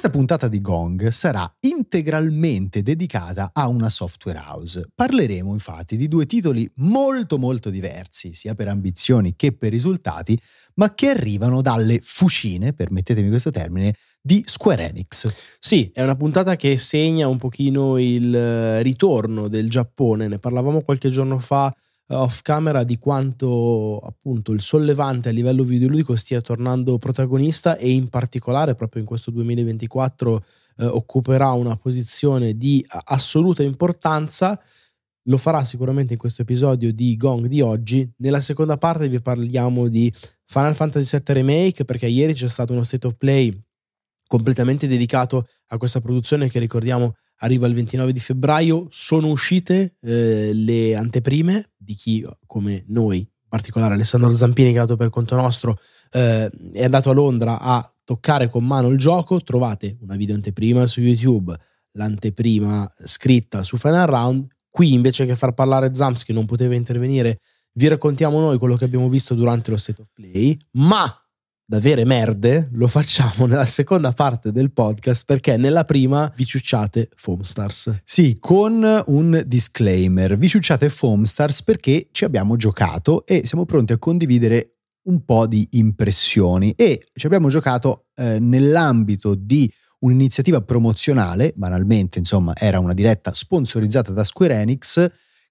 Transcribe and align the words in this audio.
Questa 0.00 0.18
puntata 0.18 0.48
di 0.48 0.62
Gong 0.62 1.08
sarà 1.08 1.46
integralmente 1.60 2.80
dedicata 2.80 3.50
a 3.52 3.68
una 3.68 3.90
software 3.90 4.38
house. 4.38 4.88
Parleremo 4.94 5.52
infatti 5.52 5.98
di 5.98 6.08
due 6.08 6.24
titoli 6.24 6.66
molto 6.76 7.36
molto 7.36 7.68
diversi, 7.68 8.32
sia 8.32 8.54
per 8.54 8.68
ambizioni 8.68 9.36
che 9.36 9.52
per 9.52 9.68
risultati, 9.68 10.40
ma 10.76 10.94
che 10.94 11.10
arrivano 11.10 11.60
dalle 11.60 12.00
fucine, 12.02 12.72
permettetemi 12.72 13.28
questo 13.28 13.50
termine, 13.50 13.94
di 14.22 14.42
Square 14.46 14.88
Enix. 14.88 15.30
Sì, 15.58 15.90
è 15.92 16.02
una 16.02 16.16
puntata 16.16 16.56
che 16.56 16.78
segna 16.78 17.28
un 17.28 17.36
pochino 17.36 17.98
il 17.98 18.34
eh, 18.34 18.80
ritorno 18.80 19.48
del 19.48 19.68
Giappone, 19.68 20.28
ne 20.28 20.38
parlavamo 20.38 20.80
qualche 20.80 21.10
giorno 21.10 21.38
fa 21.38 21.70
off 22.10 22.42
camera 22.42 22.82
di 22.82 22.98
quanto 22.98 23.98
appunto 23.98 24.52
il 24.52 24.60
sollevante 24.60 25.28
a 25.28 25.32
livello 25.32 25.62
videoludico 25.62 26.16
stia 26.16 26.40
tornando 26.40 26.98
protagonista 26.98 27.76
e 27.76 27.90
in 27.90 28.08
particolare 28.08 28.74
proprio 28.74 29.02
in 29.02 29.06
questo 29.06 29.30
2024 29.30 30.44
eh, 30.76 30.86
occuperà 30.86 31.50
una 31.52 31.76
posizione 31.76 32.56
di 32.56 32.84
assoluta 33.04 33.62
importanza. 33.62 34.60
Lo 35.24 35.36
farà 35.36 35.64
sicuramente 35.64 36.14
in 36.14 36.18
questo 36.18 36.42
episodio 36.42 36.92
di 36.92 37.16
Gong 37.16 37.46
di 37.46 37.60
oggi. 37.60 38.10
Nella 38.18 38.40
seconda 38.40 38.78
parte 38.78 39.08
vi 39.08 39.20
parliamo 39.20 39.88
di 39.88 40.12
Final 40.46 40.74
Fantasy 40.74 41.18
VII 41.18 41.34
Remake 41.34 41.84
perché 41.84 42.06
ieri 42.06 42.32
c'è 42.32 42.48
stato 42.48 42.72
uno 42.72 42.82
state 42.82 43.06
of 43.06 43.14
play 43.16 43.56
completamente 44.26 44.86
dedicato 44.86 45.46
a 45.68 45.76
questa 45.76 46.00
produzione 46.00 46.48
che 46.48 46.58
ricordiamo 46.58 47.14
arriva 47.42 47.66
il 47.66 47.74
29 47.74 48.12
di 48.12 48.20
febbraio, 48.20 48.86
sono 48.90 49.28
uscite 49.28 49.96
eh, 50.00 50.52
le 50.52 50.94
anteprime 50.94 51.70
di 51.76 51.94
chi 51.94 52.26
come 52.46 52.84
noi, 52.88 53.18
in 53.18 53.26
particolare 53.48 53.94
Alessandro 53.94 54.34
Zampini 54.34 54.70
che 54.70 54.76
è 54.76 54.80
andato 54.80 54.96
per 54.96 55.10
conto 55.10 55.36
nostro, 55.36 55.78
eh, 56.12 56.50
è 56.72 56.84
andato 56.84 57.10
a 57.10 57.14
Londra 57.14 57.60
a 57.60 57.94
toccare 58.04 58.48
con 58.48 58.66
mano 58.66 58.88
il 58.88 58.98
gioco, 58.98 59.40
trovate 59.40 59.96
una 60.00 60.16
video 60.16 60.34
anteprima 60.34 60.86
su 60.86 61.00
YouTube, 61.00 61.56
l'anteprima 61.92 62.90
scritta 63.04 63.62
su 63.62 63.76
Final 63.76 64.06
Round, 64.06 64.46
qui 64.68 64.92
invece 64.92 65.26
che 65.26 65.36
far 65.36 65.52
parlare 65.52 65.94
Zamps 65.94 66.24
che 66.24 66.32
non 66.32 66.44
poteva 66.44 66.74
intervenire, 66.74 67.40
vi 67.72 67.88
raccontiamo 67.88 68.40
noi 68.40 68.58
quello 68.58 68.76
che 68.76 68.84
abbiamo 68.84 69.08
visto 69.08 69.34
durante 69.34 69.70
lo 69.70 69.76
state 69.76 70.02
of 70.02 70.08
play, 70.12 70.58
ma 70.72 71.19
da 71.70 71.78
vere 71.78 72.04
merde 72.04 72.66
lo 72.72 72.88
facciamo 72.88 73.46
nella 73.46 73.64
seconda 73.64 74.10
parte 74.10 74.50
del 74.50 74.72
podcast 74.72 75.22
perché 75.24 75.56
nella 75.56 75.84
prima 75.84 76.28
vi 76.34 76.44
ciucciate 76.44 77.10
Foamstars. 77.14 78.00
Sì, 78.02 78.38
con 78.40 79.04
un 79.06 79.40
disclaimer. 79.46 80.36
Vi 80.36 80.48
ciucciate 80.48 80.90
Foamstars 80.90 81.62
perché 81.62 82.08
ci 82.10 82.24
abbiamo 82.24 82.56
giocato 82.56 83.24
e 83.24 83.42
siamo 83.46 83.66
pronti 83.66 83.92
a 83.92 83.98
condividere 83.98 84.78
un 85.02 85.24
po' 85.24 85.46
di 85.46 85.64
impressioni 85.72 86.72
e 86.72 87.06
ci 87.14 87.26
abbiamo 87.26 87.48
giocato 87.48 88.06
eh, 88.16 88.40
nell'ambito 88.40 89.36
di 89.36 89.72
un'iniziativa 90.00 90.62
promozionale, 90.62 91.52
banalmente 91.54 92.18
insomma 92.18 92.52
era 92.56 92.80
una 92.80 92.94
diretta 92.94 93.32
sponsorizzata 93.32 94.10
da 94.10 94.24
Square 94.24 94.54
Enix 94.54 95.08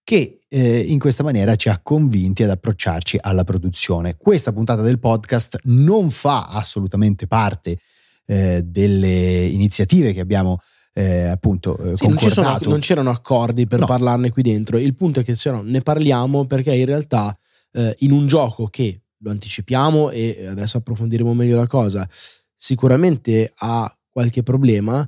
che 0.09 0.40
eh, 0.47 0.80
in 0.80 0.97
questa 0.97 1.22
maniera 1.22 1.56
ci 1.56 1.70
ha 1.70 1.80
convinti 1.84 2.42
ad 2.42 2.50
approcciarci 2.50 3.20
alla 3.22 3.44
produzione. 3.44 4.18
Questa 4.18 4.52
puntata 4.52 4.81
del 4.81 4.97
podcast 4.97 5.59
non 5.66 6.09
fa 6.09 6.47
assolutamente 6.47 7.28
parte 7.28 7.78
eh, 8.25 8.64
delle 8.66 9.46
iniziative 9.46 10.12
che 10.12 10.19
abbiamo 10.19 10.62
eh, 10.96 11.28
appunto 11.28 11.78
eh, 11.78 11.96
sì, 11.96 12.06
concordato. 12.06 12.42
Non, 12.42 12.58
sono, 12.58 12.69
non, 12.72 12.80
c'erano 12.80 13.12
accordi 13.12 13.68
per 13.68 13.81
no. 13.81 13.86
parlarne 13.86 14.31
qui 14.31 14.42
dentro. 14.42 14.80
Il 14.80 14.96
punto 14.96 15.19
è 15.19 15.24
che 15.24 15.36
se 15.36 15.52
no, 15.52 15.62
ne 15.62 15.81
parliamo 15.81 16.46
perché 16.46 16.74
in 16.74 16.88
realtà 16.88 17.38
eh, 17.74 17.94
in 18.00 18.12
un 18.12 18.25
gioco 18.25 18.66
che 18.66 19.02
lo 19.16 19.30
anticipiamo 19.30 20.09
e 20.09 20.48
adesso 20.50 20.78
approfondiremo 20.78 21.36
meglio 21.36 21.58
la 21.58 21.68
cosa, 21.68 22.09
sicuramente 22.56 23.53
ha 23.58 23.96
qualche 24.09 24.42
problema 24.42 25.08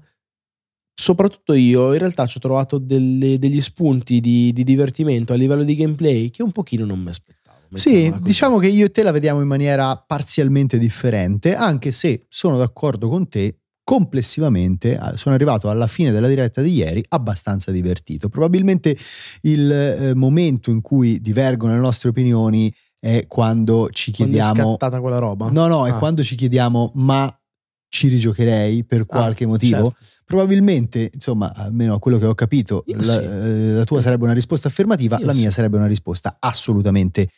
soprattutto 1.02 1.54
io 1.54 1.94
in 1.94 2.00
realtà 2.00 2.28
ci 2.28 2.38
ho 2.38 2.40
trovato 2.40 2.78
delle, 2.78 3.40
degli 3.40 3.60
spunti 3.60 4.20
di, 4.20 4.54
di, 4.54 4.64
divertimento 4.64 5.34
a 5.34 5.36
livello 5.36 5.64
di 5.64 5.76
gameplay 5.76 6.30
che 6.30 6.44
un 6.44 6.52
pochino 6.52 6.86
non 6.86 7.00
mi 7.00 7.10
aspettavo. 7.10 7.40
Sì, 7.74 8.14
diciamo 8.20 8.60
che 8.60 8.68
io 8.68 8.86
e 8.86 8.92
te 8.92 9.02
la 9.02 9.12
vediamo 9.12 9.42
in 9.42 9.48
maniera 9.48 9.96
parzialmente 9.96 10.78
differente, 10.78 11.56
anche 11.56 11.92
se 11.92 12.26
sono 12.28 12.58
d'accordo 12.58 13.08
con 13.08 13.28
te, 13.30 13.62
complessivamente 13.84 15.00
sono 15.16 15.34
arrivato 15.34 15.70
alla 15.70 15.88
fine 15.88 16.12
della 16.12 16.28
diretta 16.28 16.62
di 16.62 16.74
ieri 16.74 17.04
abbastanza 17.10 17.72
divertito. 17.72 18.30
Probabilmente 18.30 18.96
il 19.42 19.72
eh, 19.72 20.14
momento 20.14 20.70
in 20.70 20.82
cui 20.82 21.20
divergono 21.20 21.74
le 21.74 21.80
nostre 21.80 22.10
opinioni 22.10 22.72
è 23.00 23.26
quando 23.28 23.90
ci 23.92 24.12
chiediamo... 24.12 24.54
Quando 24.54 24.62
è 24.62 24.72
scattata 24.74 25.02
quella 25.02 25.18
roba? 25.18 25.50
No, 25.50 25.68
no, 25.68 25.84
ah. 25.84 25.88
è 25.88 25.94
quando 25.94 26.22
ci 26.24 26.36
chiediamo 26.36 26.92
ma 26.96 27.34
ci 27.88 28.08
rigiocherei 28.10 28.84
per 28.84 29.02
ah, 29.02 29.06
qualche 29.06 29.46
ah, 29.46 29.48
motivo? 29.48 29.94
Certo. 29.98 30.11
Probabilmente, 30.32 31.12
insomma, 31.14 31.54
almeno 31.54 31.96
a 31.96 32.00
quello 32.00 32.18
che 32.18 32.26
ho 32.26 32.34
capito, 32.34 32.86
la, 32.88 33.20
sì. 33.20 33.20
Eh, 33.20 33.72
la, 33.74 33.84
tua 33.84 34.00
sarebbe 34.00 34.24
una 34.24 34.32
risposta 34.32 34.70
affermativa, 34.70 35.18
io 35.20 35.26
la 35.26 35.34
mia 35.34 35.50
sì. 35.50 35.56
sarebbe 35.56 35.76
una 35.76 35.88
risposta 35.88 36.38
assolutamente 36.40 37.30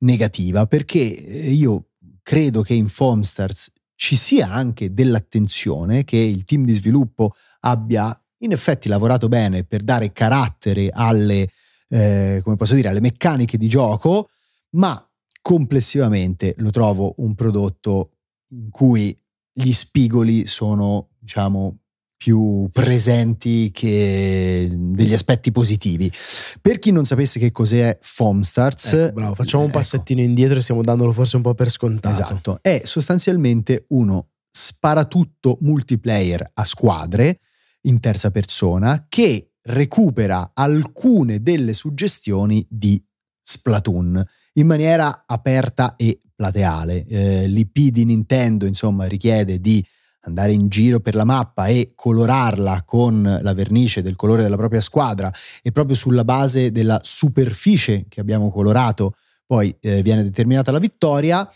negativa, 0.00 0.66
perché 0.66 0.98
eh, 0.98 1.50
io 1.50 1.86
credo 2.22 2.60
che 2.60 2.74
in 2.74 2.88
Foamstars 2.88 3.72
ci 3.94 4.16
sia 4.16 4.50
anche 4.50 4.92
dell'attenzione, 4.92 6.04
che 6.04 6.18
il 6.18 6.44
team 6.44 6.66
di 6.66 6.74
sviluppo 6.74 7.34
abbia 7.60 8.14
in 8.40 8.52
effetti 8.52 8.90
lavorato 8.90 9.28
bene 9.28 9.64
per 9.64 9.82
dare 9.82 10.12
carattere 10.12 10.90
alle, 10.92 11.48
eh, 11.88 12.40
come 12.42 12.56
posso 12.56 12.74
dire, 12.74 12.88
alle 12.88 13.00
meccaniche 13.00 13.56
di 13.56 13.66
gioco, 13.66 14.28
ma 14.72 15.02
complessivamente 15.40 16.52
lo 16.58 16.68
trovo 16.68 17.14
un 17.16 17.34
prodotto 17.34 18.10
in 18.48 18.68
cui 18.68 19.18
gli 19.54 19.72
spigoli 19.72 20.46
sono, 20.46 21.08
diciamo, 21.18 21.78
più 22.22 22.68
presenti 22.72 23.72
che 23.72 24.68
degli 24.72 25.12
aspetti 25.12 25.50
positivi. 25.50 26.08
Per 26.60 26.78
chi 26.78 26.92
non 26.92 27.04
sapesse 27.04 27.40
che 27.40 27.50
cos'è 27.50 27.98
Foamstars, 28.00 28.92
ecco, 28.92 29.12
bravo, 29.12 29.34
facciamo 29.34 29.64
un 29.64 29.70
ecco. 29.70 29.78
passettino 29.78 30.20
indietro 30.20 30.58
e 30.58 30.62
stiamo 30.62 30.82
dandolo 30.82 31.10
forse 31.10 31.34
un 31.34 31.42
po' 31.42 31.54
per 31.54 31.68
scontato. 31.68 32.22
Esatto, 32.22 32.58
è 32.62 32.82
sostanzialmente 32.84 33.86
uno 33.88 34.28
sparatutto 34.48 35.58
multiplayer 35.62 36.48
a 36.54 36.64
squadre 36.64 37.40
in 37.82 37.98
terza 37.98 38.30
persona 38.30 39.06
che 39.08 39.54
recupera 39.62 40.52
alcune 40.54 41.42
delle 41.42 41.72
suggestioni 41.72 42.64
di 42.70 43.04
Splatoon 43.40 44.24
in 44.54 44.66
maniera 44.68 45.24
aperta 45.26 45.96
e 45.96 46.20
plateale. 46.36 47.04
Eh, 47.04 47.48
L'IP 47.48 47.88
di 47.88 48.04
Nintendo, 48.04 48.64
insomma, 48.66 49.06
richiede 49.06 49.58
di 49.58 49.84
andare 50.22 50.52
in 50.52 50.68
giro 50.68 51.00
per 51.00 51.14
la 51.14 51.24
mappa 51.24 51.66
e 51.66 51.92
colorarla 51.94 52.82
con 52.84 53.38
la 53.42 53.54
vernice 53.54 54.02
del 54.02 54.16
colore 54.16 54.42
della 54.42 54.56
propria 54.56 54.80
squadra 54.80 55.32
e 55.62 55.72
proprio 55.72 55.96
sulla 55.96 56.24
base 56.24 56.70
della 56.70 57.00
superficie 57.02 58.06
che 58.08 58.20
abbiamo 58.20 58.50
colorato 58.50 59.14
poi 59.52 59.74
eh, 59.80 60.00
viene 60.00 60.22
determinata 60.22 60.70
la 60.70 60.78
vittoria 60.78 61.46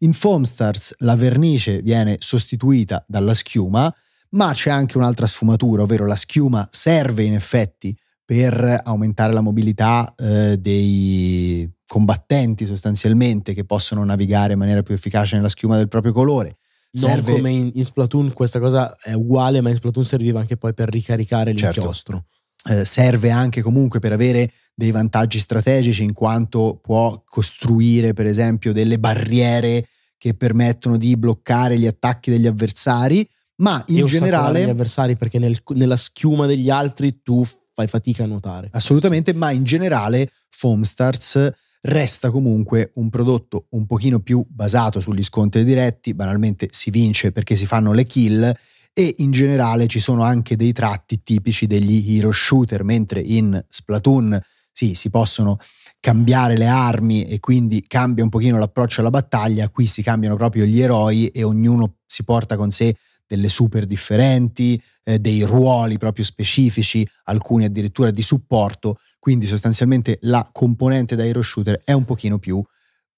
In 0.00 0.12
Foamstars 0.12 0.96
la 0.98 1.14
vernice 1.14 1.82
viene 1.82 2.16
sostituita 2.18 3.04
dalla 3.06 3.32
schiuma, 3.32 3.94
ma 4.30 4.52
c'è 4.52 4.70
anche 4.70 4.98
un'altra 4.98 5.28
sfumatura, 5.28 5.82
ovvero 5.82 6.04
la 6.04 6.16
schiuma 6.16 6.66
serve 6.72 7.22
in 7.22 7.34
effetti 7.34 7.96
per 8.24 8.80
aumentare 8.82 9.32
la 9.32 9.40
mobilità 9.40 10.12
eh, 10.16 10.56
dei 10.58 11.70
combattenti 11.86 12.66
sostanzialmente 12.66 13.54
che 13.54 13.64
possono 13.64 14.02
navigare 14.02 14.54
in 14.54 14.58
maniera 14.58 14.82
più 14.82 14.94
efficace 14.94 15.36
nella 15.36 15.48
schiuma 15.48 15.76
del 15.76 15.86
proprio 15.86 16.12
colore. 16.12 16.56
Non 16.94 17.10
serve... 17.10 17.32
come 17.32 17.50
in, 17.50 17.70
in, 17.74 17.84
Splatoon 17.84 18.32
questa 18.32 18.60
cosa 18.60 18.96
è 18.96 19.12
uguale, 19.12 19.60
ma 19.60 19.68
in 19.68 19.76
Splatoon 19.76 20.04
serviva 20.04 20.40
anche 20.40 20.56
poi 20.56 20.74
per 20.74 20.88
ricaricare 20.88 21.54
certo. 21.54 21.80
l'inchiostro. 21.80 22.24
Eh, 22.66 22.84
serve 22.84 23.30
anche 23.30 23.62
comunque 23.62 23.98
per 23.98 24.12
avere 24.12 24.50
dei 24.74 24.90
vantaggi 24.90 25.38
strategici 25.38 26.02
in 26.02 26.12
quanto 26.12 26.78
può 26.80 27.22
costruire 27.26 28.12
per 28.12 28.26
esempio 28.26 28.72
delle 28.72 28.98
barriere 28.98 29.86
che 30.16 30.34
permettono 30.34 30.96
di 30.96 31.16
bloccare 31.16 31.78
gli 31.78 31.86
attacchi 31.86 32.30
degli 32.30 32.46
avversari, 32.46 33.28
ma 33.56 33.84
in 33.88 34.06
generale... 34.06 34.64
gli 34.64 34.70
avversari 34.70 35.16
perché 35.16 35.38
nel, 35.38 35.60
nella 35.74 35.96
schiuma 35.96 36.46
degli 36.46 36.70
altri 36.70 37.22
tu 37.22 37.44
fai 37.74 37.88
fatica 37.88 38.24
a 38.24 38.26
nuotare. 38.26 38.68
Assolutamente, 38.72 39.34
ma 39.34 39.50
in 39.50 39.64
generale 39.64 40.30
Foamstars 40.48 41.52
resta 41.86 42.30
comunque 42.30 42.92
un 42.94 43.10
prodotto 43.10 43.66
un 43.70 43.86
pochino 43.86 44.20
più 44.20 44.44
basato 44.48 45.00
sugli 45.00 45.22
scontri 45.22 45.64
diretti, 45.64 46.14
banalmente 46.14 46.68
si 46.70 46.90
vince 46.90 47.32
perché 47.32 47.56
si 47.56 47.66
fanno 47.66 47.92
le 47.92 48.04
kill 48.04 48.52
e 48.92 49.14
in 49.18 49.30
generale 49.32 49.86
ci 49.86 50.00
sono 50.00 50.22
anche 50.22 50.56
dei 50.56 50.72
tratti 50.72 51.22
tipici 51.22 51.66
degli 51.66 52.16
hero 52.16 52.30
shooter, 52.30 52.84
mentre 52.84 53.20
in 53.20 53.62
Splatoon 53.68 54.40
sì, 54.70 54.94
si 54.94 55.10
possono 55.10 55.58
cambiare 56.00 56.56
le 56.56 56.66
armi 56.66 57.24
e 57.24 57.40
quindi 57.40 57.84
cambia 57.86 58.24
un 58.24 58.30
pochino 58.30 58.58
l'approccio 58.58 59.00
alla 59.00 59.10
battaglia, 59.10 59.68
qui 59.68 59.86
si 59.86 60.02
cambiano 60.02 60.36
proprio 60.36 60.64
gli 60.64 60.80
eroi 60.80 61.28
e 61.28 61.42
ognuno 61.42 61.96
si 62.06 62.24
porta 62.24 62.56
con 62.56 62.70
sé 62.70 62.96
delle 63.26 63.48
super 63.48 63.86
differenti, 63.86 64.80
eh, 65.02 65.18
dei 65.18 65.42
ruoli 65.42 65.98
proprio 65.98 66.24
specifici, 66.24 67.06
alcuni 67.24 67.64
addirittura 67.64 68.10
di 68.10 68.22
supporto, 68.22 68.98
quindi 69.24 69.46
sostanzialmente 69.46 70.18
la 70.24 70.46
componente 70.52 71.16
da 71.16 71.24
hero 71.24 71.40
shooter 71.40 71.80
è 71.82 71.92
un 71.92 72.04
pochino 72.04 72.38
più 72.38 72.62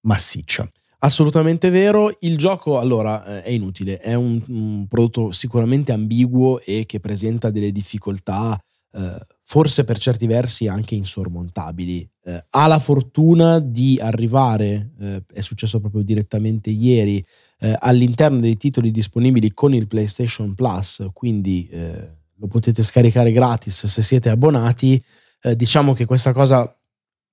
massiccia. 0.03 0.65
Assolutamente 0.99 1.69
vero, 1.69 2.15
il 2.21 2.37
gioco 2.37 2.79
allora 2.79 3.25
eh, 3.25 3.43
è 3.43 3.49
inutile, 3.49 3.97
è 3.99 4.13
un, 4.13 4.41
un, 4.47 4.87
prodotto 4.87 5.33
sicuramente 5.33 5.91
ambiguo 5.91 6.61
e 6.61 6.85
che 6.85 7.01
presenta 7.01 7.51
delle 7.51 7.73
difficoltà 7.73 8.57
eh, 8.93 9.17
forse 9.43 9.83
per 9.83 9.97
certi 9.97 10.27
versi 10.27 10.69
anche 10.69 10.95
insormontabili. 10.95 12.09
Eh, 12.23 12.45
ha 12.51 12.67
la 12.67 12.79
fortuna 12.79 13.59
di 13.59 13.99
arrivare, 14.01 14.91
eh, 15.01 15.23
è 15.33 15.41
successo 15.41 15.81
proprio 15.81 16.03
direttamente 16.03 16.69
ieri, 16.69 17.21
eh, 17.59 17.75
all'interno 17.79 18.39
dei 18.39 18.55
titoli 18.55 18.91
disponibili 18.91 19.51
con 19.51 19.73
il 19.73 19.87
PlayStation 19.87 20.55
Plus, 20.55 21.05
quindi 21.11 21.67
eh, 21.67 22.11
lo 22.33 22.47
potete 22.47 22.81
scaricare 22.81 23.33
gratis 23.33 23.87
se 23.87 24.01
siete 24.01 24.29
abbonati. 24.29 25.03
Eh, 25.41 25.55
diciamo 25.55 25.93
che 25.93 26.05
questa 26.05 26.33
cosa 26.33 26.71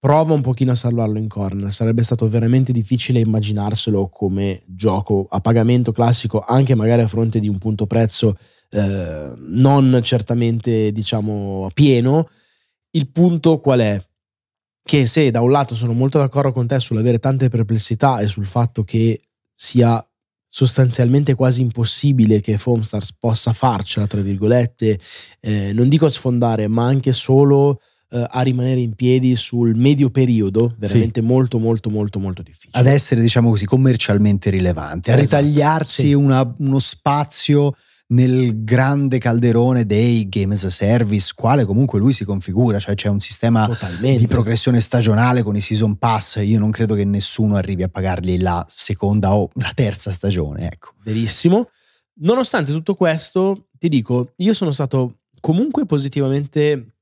prova 0.04 0.34
un 0.34 0.42
pochino 0.42 0.72
a 0.72 0.74
salvarlo 0.74 1.18
in 1.18 1.28
corner. 1.28 1.72
Sarebbe 1.72 2.02
stato 2.02 2.28
veramente 2.28 2.72
difficile 2.72 3.20
immaginarselo 3.20 4.08
come 4.08 4.62
gioco 4.66 5.26
a 5.30 5.40
pagamento 5.40 5.92
classico, 5.92 6.40
anche 6.40 6.74
magari 6.74 7.00
a 7.00 7.08
fronte 7.08 7.40
di 7.40 7.48
un 7.48 7.56
punto 7.56 7.86
prezzo 7.86 8.36
eh, 8.68 9.32
non 9.36 10.00
certamente, 10.02 10.92
diciamo, 10.92 11.70
pieno. 11.72 12.28
Il 12.90 13.08
punto 13.10 13.58
qual 13.60 13.80
è? 13.80 14.04
Che 14.82 15.06
se 15.06 15.30
da 15.30 15.40
un 15.40 15.50
lato 15.50 15.74
sono 15.74 15.94
molto 15.94 16.18
d'accordo 16.18 16.52
con 16.52 16.66
te 16.66 16.78
sull'avere 16.78 17.18
tante 17.18 17.48
perplessità 17.48 18.18
e 18.18 18.26
sul 18.26 18.44
fatto 18.44 18.84
che 18.84 19.22
sia 19.54 20.06
sostanzialmente 20.46 21.34
quasi 21.34 21.62
impossibile 21.62 22.42
che 22.42 22.58
Foamstars 22.58 23.14
possa 23.18 23.54
farcela, 23.54 24.06
tra 24.06 24.20
virgolette, 24.20 25.00
eh, 25.40 25.72
non 25.72 25.88
dico 25.88 26.08
sfondare, 26.10 26.68
ma 26.68 26.84
anche 26.84 27.12
solo 27.12 27.80
eh, 28.10 28.26
a 28.28 28.40
rimanere 28.42 28.80
in 28.80 28.94
piedi 28.94 29.36
sul 29.36 29.74
medio 29.76 30.10
periodo, 30.10 30.74
veramente 30.78 31.20
sì. 31.20 31.26
molto 31.26 31.58
molto 31.58 31.90
molto 31.90 32.18
molto 32.18 32.42
difficile. 32.42 32.78
Ad 32.78 32.86
essere, 32.86 33.20
diciamo 33.20 33.50
così, 33.50 33.64
commercialmente 33.66 34.50
rilevante, 34.50 35.10
a 35.10 35.18
esatto. 35.18 35.42
ritagliarsi 35.42 36.06
sì. 36.08 36.12
una, 36.12 36.54
uno 36.58 36.78
spazio 36.78 37.74
nel 38.06 38.64
grande 38.64 39.18
calderone 39.18 39.86
dei 39.86 40.28
game 40.28 40.54
as 40.54 40.64
a 40.64 40.70
service, 40.70 41.32
quale 41.34 41.64
comunque 41.64 41.98
lui 41.98 42.12
si 42.12 42.24
configura, 42.24 42.78
cioè 42.78 42.94
c'è 42.94 43.08
un 43.08 43.18
sistema 43.18 43.66
Totalmente. 43.66 44.18
di 44.18 44.26
progressione 44.26 44.80
stagionale 44.80 45.42
con 45.42 45.56
i 45.56 45.60
season 45.60 45.96
pass, 45.96 46.40
io 46.42 46.58
non 46.58 46.70
credo 46.70 46.94
che 46.94 47.04
nessuno 47.04 47.56
arrivi 47.56 47.82
a 47.82 47.88
pagargli 47.88 48.40
la 48.40 48.64
seconda 48.68 49.34
o 49.34 49.50
la 49.54 49.72
terza 49.74 50.10
stagione, 50.10 50.70
ecco. 50.70 50.92
Verissimo. 51.02 51.70
Nonostante 52.16 52.70
tutto 52.70 52.94
questo, 52.94 53.68
ti 53.78 53.88
dico, 53.88 54.32
io 54.36 54.52
sono 54.52 54.70
stato 54.70 55.20
comunque 55.40 55.84
positivamente 55.84 56.93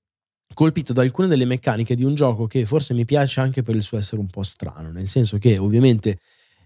colpito 0.54 0.92
da 0.92 1.02
alcune 1.02 1.28
delle 1.28 1.44
meccaniche 1.44 1.94
di 1.94 2.04
un 2.04 2.14
gioco 2.14 2.46
che 2.46 2.64
forse 2.66 2.94
mi 2.94 3.04
piace 3.04 3.40
anche 3.40 3.62
per 3.62 3.76
il 3.76 3.82
suo 3.82 3.98
essere 3.98 4.20
un 4.20 4.28
po' 4.28 4.42
strano, 4.42 4.90
nel 4.90 5.08
senso 5.08 5.38
che 5.38 5.58
ovviamente 5.58 6.18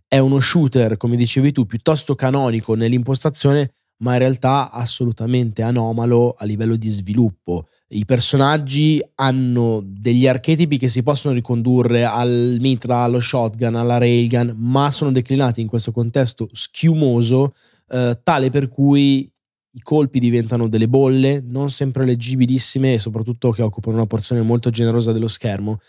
è 0.08 0.18
uno 0.18 0.40
shooter, 0.40 0.96
come 0.96 1.16
dicevi 1.16 1.52
tu, 1.52 1.66
piuttosto 1.66 2.14
canonico 2.14 2.74
nell'impostazione, 2.74 3.72
ma 3.98 4.12
in 4.12 4.18
realtà 4.18 4.70
assolutamente 4.70 5.62
anomalo 5.62 6.34
a 6.38 6.44
livello 6.44 6.76
di 6.76 6.90
sviluppo. 6.90 7.68
I 7.88 8.04
personaggi 8.04 9.02
hanno 9.14 9.82
degli 9.84 10.26
archetipi 10.26 10.76
che 10.76 10.88
si 10.88 11.02
possono 11.02 11.34
ricondurre 11.34 12.04
al 12.04 12.56
mitra, 12.60 12.98
allo 13.04 13.20
shotgun, 13.20 13.74
alla 13.74 13.98
railgun, 13.98 14.54
ma 14.58 14.90
sono 14.90 15.12
declinati 15.12 15.60
in 15.60 15.66
questo 15.66 15.92
contesto 15.92 16.48
schiumoso, 16.52 17.54
eh, 17.88 18.18
tale 18.22 18.50
per 18.50 18.68
cui 18.68 19.30
i 19.76 19.80
colpi 19.82 20.18
diventano 20.18 20.68
delle 20.68 20.88
bolle, 20.88 21.42
non 21.46 21.68
sempre 21.68 22.06
leggibilissime 22.06 22.94
e 22.94 22.98
soprattutto 22.98 23.50
che 23.50 23.60
occupano 23.60 23.96
una 23.96 24.06
porzione 24.06 24.40
molto 24.40 24.70
generosa 24.70 25.12
dello 25.12 25.28
schermo. 25.28 25.80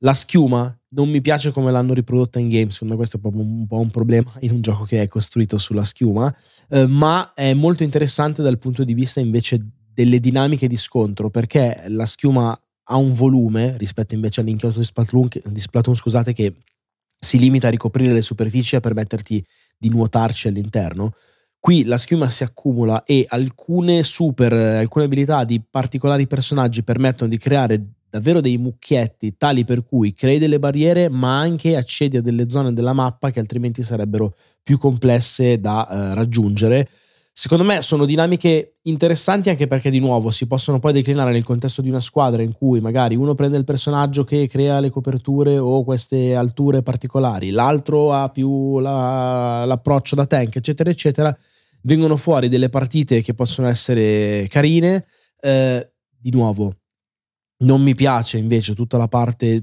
La 0.00 0.12
schiuma 0.12 0.78
non 0.90 1.08
mi 1.08 1.22
piace 1.22 1.50
come 1.50 1.70
l'hanno 1.70 1.94
riprodotta 1.94 2.38
in 2.38 2.50
game, 2.50 2.70
secondo 2.70 2.92
me 2.92 2.98
questo 2.98 3.16
è 3.16 3.20
proprio 3.20 3.42
un 3.42 3.66
po' 3.66 3.78
un 3.78 3.88
problema 3.88 4.30
in 4.40 4.50
un 4.50 4.60
gioco 4.60 4.84
che 4.84 5.00
è 5.00 5.08
costruito 5.08 5.56
sulla 5.56 5.84
schiuma, 5.84 6.34
eh, 6.68 6.86
ma 6.86 7.32
è 7.32 7.54
molto 7.54 7.82
interessante 7.82 8.42
dal 8.42 8.58
punto 8.58 8.84
di 8.84 8.92
vista 8.92 9.20
invece 9.20 9.58
delle 9.94 10.20
dinamiche 10.20 10.68
di 10.68 10.76
scontro, 10.76 11.30
perché 11.30 11.84
la 11.88 12.04
schiuma 12.04 12.54
ha 12.88 12.96
un 12.96 13.14
volume 13.14 13.78
rispetto 13.78 14.14
invece 14.14 14.42
all'inchiostro 14.42 14.82
di 14.82 14.86
Splatoon, 14.86 15.28
di 15.46 15.60
Splatoon 15.60 15.94
scusate, 15.96 16.34
che 16.34 16.54
si 17.18 17.38
limita 17.38 17.68
a 17.68 17.70
ricoprire 17.70 18.12
le 18.12 18.20
superfici 18.20 18.74
e 18.74 18.78
a 18.78 18.80
permetterti 18.82 19.42
di 19.78 19.88
nuotarci 19.88 20.48
all'interno. 20.48 21.14
Qui 21.64 21.84
la 21.84 21.96
schiuma 21.96 22.28
si 22.28 22.42
accumula 22.42 23.04
e 23.04 23.24
alcune 23.26 24.02
super, 24.02 24.52
alcune 24.52 25.06
abilità 25.06 25.44
di 25.44 25.62
particolari 25.62 26.26
personaggi 26.26 26.82
permettono 26.82 27.30
di 27.30 27.38
creare 27.38 27.82
davvero 28.10 28.42
dei 28.42 28.58
mucchietti 28.58 29.38
tali 29.38 29.64
per 29.64 29.82
cui 29.82 30.12
crei 30.12 30.38
delle 30.38 30.58
barriere 30.58 31.08
ma 31.08 31.38
anche 31.38 31.74
accedi 31.74 32.18
a 32.18 32.20
delle 32.20 32.50
zone 32.50 32.74
della 32.74 32.92
mappa 32.92 33.30
che 33.30 33.40
altrimenti 33.40 33.82
sarebbero 33.82 34.34
più 34.62 34.76
complesse 34.76 35.58
da 35.58 35.88
eh, 35.88 36.14
raggiungere. 36.14 36.86
Secondo 37.32 37.64
me 37.64 37.80
sono 37.80 38.04
dinamiche 38.04 38.74
interessanti 38.82 39.48
anche 39.48 39.66
perché 39.66 39.88
di 39.88 40.00
nuovo 40.00 40.30
si 40.30 40.46
possono 40.46 40.78
poi 40.78 40.92
declinare 40.92 41.32
nel 41.32 41.44
contesto 41.44 41.80
di 41.80 41.88
una 41.88 42.00
squadra 42.00 42.42
in 42.42 42.52
cui 42.52 42.80
magari 42.82 43.16
uno 43.16 43.34
prende 43.34 43.56
il 43.56 43.64
personaggio 43.64 44.24
che 44.24 44.48
crea 44.48 44.80
le 44.80 44.90
coperture 44.90 45.56
o 45.56 45.82
queste 45.82 46.34
alture 46.34 46.82
particolari, 46.82 47.48
l'altro 47.48 48.12
ha 48.12 48.28
più 48.28 48.80
la, 48.80 49.64
l'approccio 49.64 50.14
da 50.14 50.26
tank, 50.26 50.56
eccetera, 50.56 50.90
eccetera. 50.90 51.34
Vengono 51.86 52.16
fuori 52.16 52.48
delle 52.48 52.70
partite 52.70 53.20
che 53.20 53.34
possono 53.34 53.68
essere 53.68 54.46
carine. 54.48 55.04
Eh, 55.40 55.92
di 56.08 56.30
nuovo, 56.30 56.78
non 57.58 57.82
mi 57.82 57.94
piace 57.94 58.38
invece 58.38 58.74
tutta 58.74 58.96
la 58.96 59.08
parte 59.08 59.60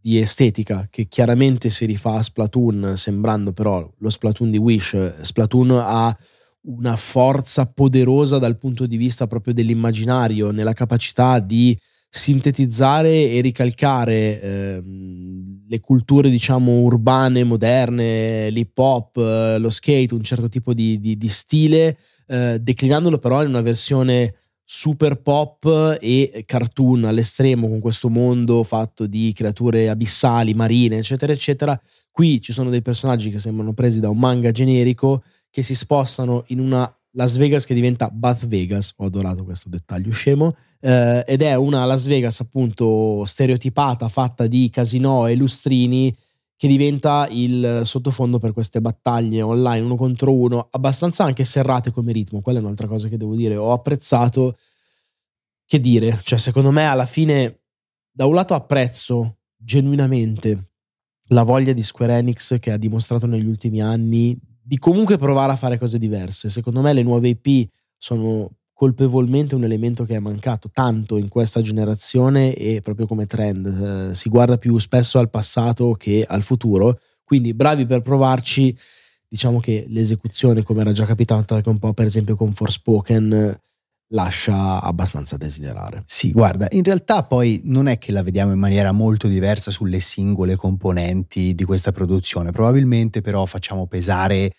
di 0.00 0.18
estetica 0.18 0.88
che 0.90 1.06
chiaramente 1.06 1.68
si 1.68 1.84
rifà 1.84 2.14
a 2.14 2.22
Splatoon, 2.22 2.94
sembrando 2.96 3.52
però 3.52 3.88
lo 3.98 4.10
Splatoon 4.10 4.50
di 4.50 4.56
Wish. 4.56 5.20
Splatoon 5.20 5.70
ha 5.72 6.16
una 6.62 6.96
forza 6.96 7.66
poderosa 7.66 8.38
dal 8.38 8.56
punto 8.56 8.86
di 8.86 8.96
vista 8.96 9.26
proprio 9.26 9.52
dell'immaginario, 9.52 10.52
nella 10.52 10.72
capacità 10.72 11.38
di 11.38 11.78
sintetizzare 12.14 13.30
e 13.30 13.40
ricalcare 13.40 14.40
eh, 14.42 14.82
le 15.66 15.80
culture 15.80 16.28
diciamo 16.28 16.80
urbane, 16.80 17.42
moderne, 17.42 18.50
l'hip 18.50 18.76
hop, 18.76 19.16
eh, 19.16 19.56
lo 19.58 19.70
skate, 19.70 20.12
un 20.12 20.22
certo 20.22 20.50
tipo 20.50 20.74
di, 20.74 21.00
di, 21.00 21.16
di 21.16 21.28
stile, 21.28 21.96
eh, 22.26 22.58
declinandolo 22.60 23.18
però 23.18 23.40
in 23.40 23.48
una 23.48 23.62
versione 23.62 24.34
super 24.62 25.22
pop 25.22 25.96
e 25.98 26.44
cartoon 26.44 27.04
all'estremo 27.04 27.66
con 27.66 27.80
questo 27.80 28.10
mondo 28.10 28.62
fatto 28.62 29.06
di 29.06 29.32
creature 29.34 29.88
abissali, 29.88 30.52
marine, 30.52 30.98
eccetera, 30.98 31.32
eccetera. 31.32 31.80
Qui 32.10 32.42
ci 32.42 32.52
sono 32.52 32.68
dei 32.68 32.82
personaggi 32.82 33.30
che 33.30 33.38
sembrano 33.38 33.72
presi 33.72 34.00
da 34.00 34.10
un 34.10 34.18
manga 34.18 34.50
generico 34.50 35.22
che 35.48 35.62
si 35.62 35.74
spostano 35.74 36.44
in 36.48 36.60
una 36.60 36.94
Las 37.12 37.36
Vegas 37.36 37.64
che 37.64 37.74
diventa 37.74 38.08
Bath 38.10 38.46
Vegas. 38.46 38.92
Ho 38.96 39.04
adorato 39.04 39.44
questo 39.44 39.68
dettaglio 39.68 40.12
scemo. 40.12 40.54
Eh, 40.80 41.24
ed 41.26 41.42
è 41.42 41.54
una 41.54 41.84
Las 41.84 42.06
Vegas 42.06 42.40
appunto 42.40 43.24
stereotipata, 43.24 44.08
fatta 44.08 44.46
di 44.46 44.70
casinò 44.70 45.28
e 45.28 45.36
lustrini 45.36 46.14
che 46.56 46.68
diventa 46.68 47.26
il 47.28 47.82
sottofondo 47.84 48.38
per 48.38 48.52
queste 48.52 48.80
battaglie 48.80 49.42
online 49.42 49.84
uno 49.84 49.96
contro 49.96 50.32
uno, 50.32 50.68
abbastanza 50.70 51.24
anche 51.24 51.42
serrate 51.42 51.90
come 51.90 52.12
ritmo. 52.12 52.40
Quella 52.40 52.60
è 52.60 52.62
un'altra 52.62 52.86
cosa 52.86 53.08
che 53.08 53.16
devo 53.16 53.34
dire. 53.34 53.56
Ho 53.56 53.72
apprezzato, 53.72 54.56
che 55.66 55.80
dire, 55.80 56.20
cioè 56.22 56.38
secondo 56.38 56.70
me 56.70 56.86
alla 56.86 57.06
fine, 57.06 57.62
da 58.10 58.26
un 58.26 58.34
lato 58.34 58.54
apprezzo 58.54 59.38
genuinamente 59.56 60.70
la 61.28 61.42
voglia 61.42 61.72
di 61.72 61.82
Square 61.82 62.18
Enix 62.18 62.58
che 62.60 62.70
ha 62.70 62.76
dimostrato 62.76 63.26
negli 63.26 63.46
ultimi 63.46 63.80
anni 63.80 64.38
di 64.72 64.78
comunque 64.78 65.18
provare 65.18 65.52
a 65.52 65.56
fare 65.56 65.76
cose 65.76 65.98
diverse. 65.98 66.48
Secondo 66.48 66.80
me 66.80 66.94
le 66.94 67.02
nuove 67.02 67.28
IP 67.28 67.68
sono 67.98 68.52
colpevolmente 68.72 69.54
un 69.54 69.64
elemento 69.64 70.06
che 70.06 70.16
è 70.16 70.18
mancato 70.18 70.70
tanto 70.72 71.18
in 71.18 71.28
questa 71.28 71.60
generazione 71.60 72.54
e 72.54 72.80
proprio 72.80 73.06
come 73.06 73.26
trend. 73.26 73.66
Eh, 73.66 74.14
si 74.14 74.30
guarda 74.30 74.56
più 74.56 74.78
spesso 74.78 75.18
al 75.18 75.28
passato 75.28 75.92
che 75.92 76.24
al 76.26 76.40
futuro, 76.40 76.98
quindi 77.22 77.52
bravi 77.52 77.84
per 77.84 78.00
provarci. 78.00 78.74
Diciamo 79.28 79.60
che 79.60 79.84
l'esecuzione, 79.88 80.62
come 80.62 80.80
era 80.80 80.92
già 80.92 81.04
capitato 81.04 81.54
anche 81.54 81.68
un 81.68 81.78
po' 81.78 81.92
per 81.92 82.06
esempio 82.06 82.34
con 82.34 82.54
Forspoken, 82.54 83.54
lascia 84.12 84.80
abbastanza 84.80 85.36
desiderare. 85.36 86.02
Sì, 86.06 86.32
guarda, 86.32 86.66
in 86.70 86.82
realtà 86.82 87.24
poi 87.24 87.60
non 87.64 87.88
è 87.88 87.98
che 87.98 88.10
la 88.10 88.22
vediamo 88.22 88.52
in 88.52 88.58
maniera 88.58 88.92
molto 88.92 89.28
diversa 89.28 89.70
sulle 89.70 90.00
singole 90.00 90.56
componenti 90.56 91.54
di 91.54 91.64
questa 91.64 91.92
produzione, 91.92 92.52
probabilmente 92.52 93.20
però 93.20 93.44
facciamo 93.44 93.86
pesare 93.86 94.50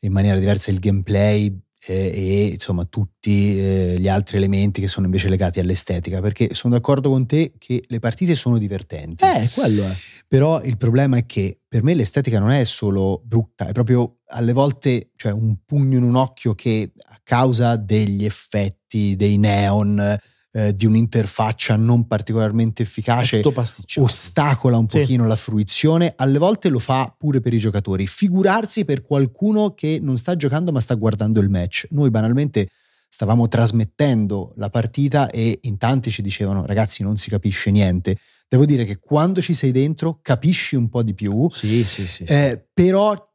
in 0.00 0.12
maniera 0.12 0.38
diversa 0.38 0.70
il 0.70 0.78
gameplay 0.78 1.60
eh, 1.86 1.94
e 1.94 2.46
insomma 2.48 2.84
tutti 2.84 3.58
eh, 3.58 3.96
gli 3.98 4.08
altri 4.08 4.36
elementi 4.36 4.80
che 4.80 4.88
sono 4.88 5.06
invece 5.06 5.28
legati 5.28 5.60
all'estetica 5.60 6.20
perché 6.20 6.52
sono 6.54 6.74
d'accordo 6.74 7.08
con 7.08 7.26
te 7.26 7.52
che 7.58 7.82
le 7.86 7.98
partite 7.98 8.34
sono 8.34 8.58
divertenti. 8.58 9.24
Eh 9.24 9.48
quello 9.54 9.84
è. 9.84 9.94
Però 10.26 10.60
il 10.62 10.76
problema 10.76 11.16
è 11.18 11.26
che 11.26 11.60
per 11.66 11.82
me 11.82 11.94
l'estetica 11.94 12.38
non 12.38 12.50
è 12.50 12.64
solo 12.64 13.20
brutta 13.24 13.68
è 13.68 13.72
proprio 13.72 14.18
alle 14.26 14.52
volte 14.52 15.10
cioè 15.16 15.32
un 15.32 15.56
pugno 15.64 15.96
in 15.96 16.02
un 16.02 16.16
occhio 16.16 16.54
che 16.54 16.92
a 17.08 17.20
causa 17.22 17.76
degli 17.76 18.24
effetti 18.24 19.16
dei 19.16 19.38
neon 19.38 20.18
eh, 20.52 20.74
di 20.74 20.86
un'interfaccia 20.86 21.76
non 21.76 22.06
particolarmente 22.06 22.82
efficace 22.82 23.42
ostacola 23.96 24.78
un 24.78 24.88
sì. 24.88 25.00
pochino 25.00 25.26
la 25.26 25.36
fruizione, 25.36 26.14
alle 26.16 26.38
volte 26.38 26.68
lo 26.68 26.78
fa 26.78 27.14
pure 27.16 27.40
per 27.40 27.52
i 27.52 27.58
giocatori. 27.58 28.06
Figurarsi 28.06 28.84
per 28.84 29.02
qualcuno 29.02 29.74
che 29.74 29.98
non 30.00 30.16
sta 30.16 30.36
giocando 30.36 30.72
ma 30.72 30.80
sta 30.80 30.94
guardando 30.94 31.40
il 31.40 31.48
match. 31.48 31.86
Noi 31.90 32.10
banalmente 32.10 32.68
stavamo 33.08 33.48
trasmettendo 33.48 34.52
la 34.56 34.68
partita 34.68 35.30
e 35.30 35.58
in 35.62 35.76
tanti 35.76 36.10
ci 36.10 36.22
dicevano 36.22 36.66
ragazzi 36.66 37.02
non 37.02 37.16
si 37.16 37.30
capisce 37.30 37.70
niente. 37.70 38.16
Devo 38.48 38.64
dire 38.64 38.86
che 38.86 38.98
quando 38.98 39.42
ci 39.42 39.52
sei 39.52 39.72
dentro 39.72 40.20
capisci 40.22 40.74
un 40.74 40.88
po' 40.88 41.02
di 41.02 41.12
più, 41.12 41.48
sì, 41.50 41.84
sì, 41.84 42.06
sì, 42.06 42.24
eh, 42.24 42.66
però 42.72 43.27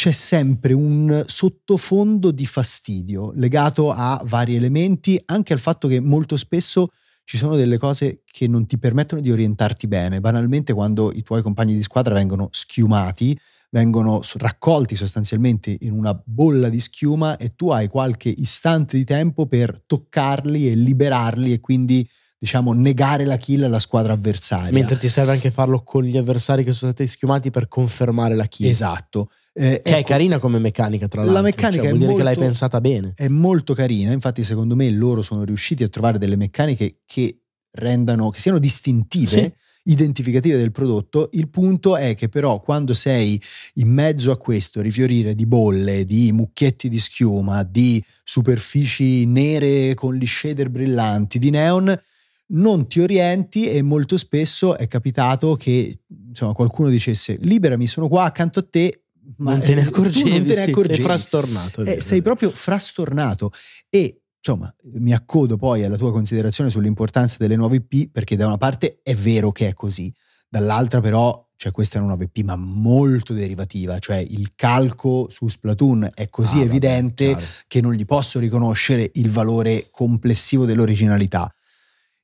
c'è 0.00 0.12
sempre 0.12 0.72
un 0.72 1.24
sottofondo 1.26 2.30
di 2.30 2.46
fastidio 2.46 3.32
legato 3.34 3.90
a 3.90 4.18
vari 4.24 4.56
elementi, 4.56 5.20
anche 5.26 5.52
al 5.52 5.58
fatto 5.58 5.88
che 5.88 6.00
molto 6.00 6.38
spesso 6.38 6.88
ci 7.24 7.36
sono 7.36 7.54
delle 7.54 7.76
cose 7.76 8.22
che 8.24 8.48
non 8.48 8.64
ti 8.64 8.78
permettono 8.78 9.20
di 9.20 9.30
orientarti 9.30 9.86
bene. 9.88 10.20
Banalmente 10.20 10.72
quando 10.72 11.12
i 11.12 11.22
tuoi 11.22 11.42
compagni 11.42 11.74
di 11.74 11.82
squadra 11.82 12.14
vengono 12.14 12.48
schiumati, 12.50 13.38
vengono 13.68 14.22
raccolti 14.38 14.96
sostanzialmente 14.96 15.76
in 15.80 15.92
una 15.92 16.18
bolla 16.24 16.70
di 16.70 16.80
schiuma 16.80 17.36
e 17.36 17.54
tu 17.54 17.68
hai 17.68 17.86
qualche 17.86 18.30
istante 18.30 18.96
di 18.96 19.04
tempo 19.04 19.44
per 19.44 19.82
toccarli 19.86 20.70
e 20.70 20.76
liberarli 20.76 21.52
e 21.52 21.60
quindi 21.60 22.08
diciamo 22.38 22.72
negare 22.72 23.26
la 23.26 23.36
kill 23.36 23.64
alla 23.64 23.78
squadra 23.78 24.14
avversaria. 24.14 24.72
Mentre 24.72 24.96
ti 24.96 25.10
serve 25.10 25.32
anche 25.32 25.50
farlo 25.50 25.82
con 25.82 26.04
gli 26.04 26.16
avversari 26.16 26.64
che 26.64 26.72
sono 26.72 26.92
stati 26.92 27.06
schiumati 27.06 27.50
per 27.50 27.68
confermare 27.68 28.34
la 28.34 28.46
kill. 28.46 28.66
Esatto. 28.66 29.28
Eh, 29.60 29.82
che 29.82 29.90
ecco, 29.90 29.98
è 29.98 30.04
carina 30.04 30.38
come 30.38 30.58
meccanica, 30.58 31.06
tra 31.06 31.20
l'altro. 31.20 31.36
La 31.36 31.42
meccanica 31.44 31.82
cioè, 31.82 31.88
vuol 31.88 31.98
dire 31.98 32.12
molto, 32.12 32.24
che 32.24 32.34
l'hai 32.34 32.46
pensata 32.46 32.80
bene. 32.80 33.12
È 33.14 33.28
molto 33.28 33.74
carina, 33.74 34.10
infatti, 34.10 34.42
secondo 34.42 34.74
me 34.74 34.90
loro 34.90 35.20
sono 35.20 35.44
riusciti 35.44 35.82
a 35.82 35.88
trovare 35.88 36.16
delle 36.16 36.36
meccaniche 36.36 37.00
che 37.04 37.42
rendano, 37.72 38.30
che 38.30 38.40
siano 38.40 38.58
distintive. 38.58 39.26
Sì. 39.26 39.52
identificative 39.82 40.58
del 40.58 40.72
prodotto 40.72 41.30
il 41.32 41.48
punto 41.48 41.96
è 41.96 42.14
che 42.14 42.28
però 42.28 42.60
quando 42.60 42.92
sei 42.92 43.40
in 43.76 43.90
mezzo 43.90 44.30
a 44.30 44.36
questo 44.36 44.82
rifiorire 44.82 45.34
di 45.34 45.46
bolle 45.46 46.04
di 46.04 46.32
mucchietti 46.32 46.90
di 46.90 46.98
schiuma 46.98 47.62
di 47.62 48.02
superfici 48.22 49.24
nere 49.24 49.94
con 49.94 50.14
gli 50.14 50.26
shader 50.26 50.68
brillanti 50.68 51.38
di 51.38 51.48
neon 51.48 51.98
non 52.48 52.88
ti 52.88 53.00
orienti 53.00 53.70
e 53.70 53.80
molto 53.80 54.18
spesso 54.18 54.76
è 54.76 54.86
capitato 54.86 55.56
che 55.56 56.00
insomma, 56.28 56.52
qualcuno 56.52 56.90
dicesse 56.90 57.38
liberami 57.40 57.86
sono 57.86 58.06
qua 58.06 58.24
accanto 58.24 58.58
a 58.58 58.66
te 58.68 59.04
ma 59.38 59.52
non 59.52 59.60
te 59.60 59.74
ne 59.74 59.82
accorgevi, 59.82 60.30
non 60.30 60.46
te 60.46 60.54
ne 60.54 60.62
accorgevi. 60.62 60.94
Sei 60.94 61.04
frastornato. 61.04 61.82
Eh, 61.82 62.00
sei 62.00 62.22
proprio 62.22 62.50
frastornato 62.50 63.52
e 63.88 64.22
insomma 64.36 64.74
mi 64.94 65.12
accodo 65.12 65.56
poi 65.56 65.84
alla 65.84 65.96
tua 65.96 66.12
considerazione 66.12 66.70
sull'importanza 66.70 67.36
delle 67.38 67.56
nuove 67.56 67.76
IP 67.76 68.10
perché 68.10 68.36
da 68.36 68.46
una 68.46 68.56
parte 68.56 69.00
è 69.02 69.14
vero 69.14 69.52
che 69.52 69.68
è 69.68 69.74
così, 69.74 70.12
dall'altra 70.48 71.00
però 71.00 71.46
cioè 71.60 71.72
questa 71.72 71.96
è 71.96 71.98
una 71.98 72.08
nuova 72.08 72.24
IP 72.24 72.42
ma 72.44 72.56
molto 72.56 73.34
derivativa, 73.34 73.98
cioè 73.98 74.16
il 74.16 74.52
calco 74.56 75.28
su 75.30 75.46
Splatoon 75.46 76.10
è 76.14 76.30
così 76.30 76.60
ah, 76.60 76.62
evidente 76.62 77.34
vabbè, 77.34 77.44
che 77.66 77.82
non 77.82 77.92
gli 77.92 78.06
posso 78.06 78.38
riconoscere 78.38 79.10
il 79.14 79.30
valore 79.30 79.88
complessivo 79.90 80.64
dell'originalità. 80.64 81.52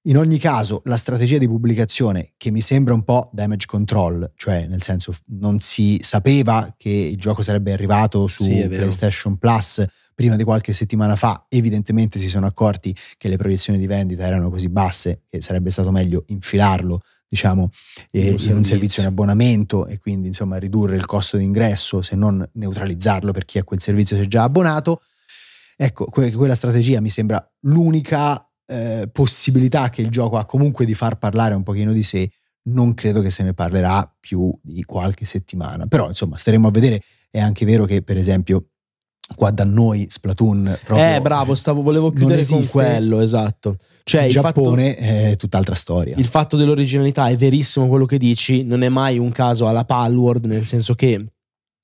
In 0.07 0.17
ogni 0.17 0.39
caso, 0.39 0.83
la 0.85 0.97
strategia 0.97 1.37
di 1.37 1.49
pubblicazione, 1.49 2.35
che 2.37 2.53
mi 2.53 2.61
sembra 2.61 2.95
un 2.95 3.03
po' 3.03 3.29
damage 3.33 3.67
control, 3.67 4.33
cioè 4.37 4.67
nel 4.69 4.81
senso 4.81 5.13
non 5.39 5.59
si 5.59 5.99
sapeva 6.01 6.73
che 6.77 6.91
il 6.91 7.17
gioco 7.17 7.43
sarebbe 7.43 7.73
arrivato 7.73 8.29
su 8.29 8.45
sì, 8.45 8.67
PlayStation 8.69 9.37
Plus 9.37 9.85
prima 10.15 10.37
di 10.37 10.45
qualche 10.45 10.73
settimana 10.73 11.17
fa, 11.17 11.47
evidentemente 11.49 12.21
si 12.21 12.29
sono 12.29 12.47
accorti 12.47 12.95
che 13.19 13.29
le 13.29 13.37
proiezioni 13.37 13.81
di 13.81 13.87
vendita 13.87 14.25
erano 14.25 14.49
così 14.49 14.69
basse 14.69 15.25
che 15.29 15.43
sarebbe 15.43 15.71
stato 15.71 15.91
meglio 15.91 16.25
infilarlo 16.29 17.03
diciamo 17.29 17.69
eh, 18.13 18.37
in 18.39 18.55
un 18.55 18.65
servizio 18.65 19.03
in 19.03 19.09
abbonamento 19.09 19.87
e 19.87 19.99
quindi 19.99 20.29
insomma 20.29 20.57
ridurre 20.57 20.97
il 20.97 21.05
costo 21.05 21.37
d'ingresso 21.37 22.01
se 22.01 22.15
non 22.15 22.49
neutralizzarlo 22.53 23.33
per 23.33 23.45
chi 23.45 23.59
ha 23.59 23.65
quel 23.65 23.81
servizio 23.81 24.15
si 24.17 24.23
è 24.23 24.27
già 24.27 24.45
abbonato. 24.45 25.03
Ecco, 25.77 26.07
que- 26.07 26.31
quella 26.33 26.55
strategia 26.55 27.01
mi 27.01 27.11
sembra 27.11 27.45
l'unica 27.63 28.46
eh, 28.67 29.09
possibilità 29.11 29.89
che 29.89 30.03
il 30.03 30.11
gioco 30.11 30.37
ha 30.37 30.45
comunque 30.45 30.85
di 30.85 30.95
far 30.95 31.19
parlare 31.19 31.55
un 31.55 31.63
pochino 31.63 31.93
di 31.93 32.03
sé, 32.03 32.31
non 32.69 32.95
credo 32.95 33.21
che 33.21 33.31
se 33.31 33.43
ne 33.43 33.55
parlerà 33.55 34.13
più 34.19 34.53
di 34.63 34.83
qualche 34.85 35.25
settimana. 35.25 35.87
Però 35.87 36.09
insomma 36.09 36.37
staremo 36.37 36.69
a 36.69 36.71
vedere. 36.71 37.01
È 37.31 37.41
anche 37.41 37.65
vero 37.65 37.85
che 37.85 38.03
per 38.03 38.17
esempio 38.17 38.69
qua 39.35 39.51
da 39.51 39.65
noi 39.65 40.07
Splatoon 40.09 40.79
proprio 40.85 41.15
Eh 41.15 41.21
bravo, 41.21 41.55
stavo, 41.55 41.83
volevo 41.83 42.11
chiudere 42.13 42.45
con 42.45 42.67
quello, 42.67 43.21
esatto. 43.21 43.77
Cioè, 44.05 44.23
il 44.23 44.33
Giappone 44.33 44.95
fatto, 44.95 45.05
è 45.05 45.37
tutt'altra 45.37 45.75
storia. 45.75 46.17
Il 46.17 46.27
fatto 46.27 46.57
dell'originalità 46.57 47.27
è 47.27 47.37
verissimo 47.37 47.89
quello 47.89 48.07
che 48.07 48.19
dici, 48.19 48.63
non 48.63 48.83
è 48.83 48.89
mai 48.89 49.19
un 49.19 49.33
caso 49.33 49.67
alla 49.67 49.85
Palworld, 49.85 50.45
nel 50.45 50.65
senso 50.65 50.95
che 50.95 51.27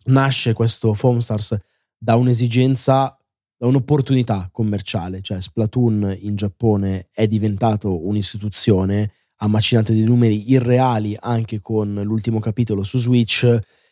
nasce 0.04 0.52
questo 0.52 0.94
Foam 0.94 1.18
Stars 1.18 1.56
da 1.98 2.14
un'esigenza 2.14 3.16
da 3.62 3.68
un'opportunità 3.68 4.48
commerciale, 4.50 5.20
cioè 5.20 5.40
Splatoon 5.40 6.18
in 6.22 6.34
Giappone 6.34 7.10
è 7.12 7.28
diventato 7.28 8.04
un'istituzione, 8.04 9.12
ha 9.36 9.46
macinato 9.46 9.92
dei 9.92 10.02
numeri 10.02 10.50
irreali 10.50 11.16
anche 11.20 11.60
con 11.60 11.94
l'ultimo 12.02 12.40
capitolo 12.40 12.82
su 12.82 12.98
Switch 12.98 13.44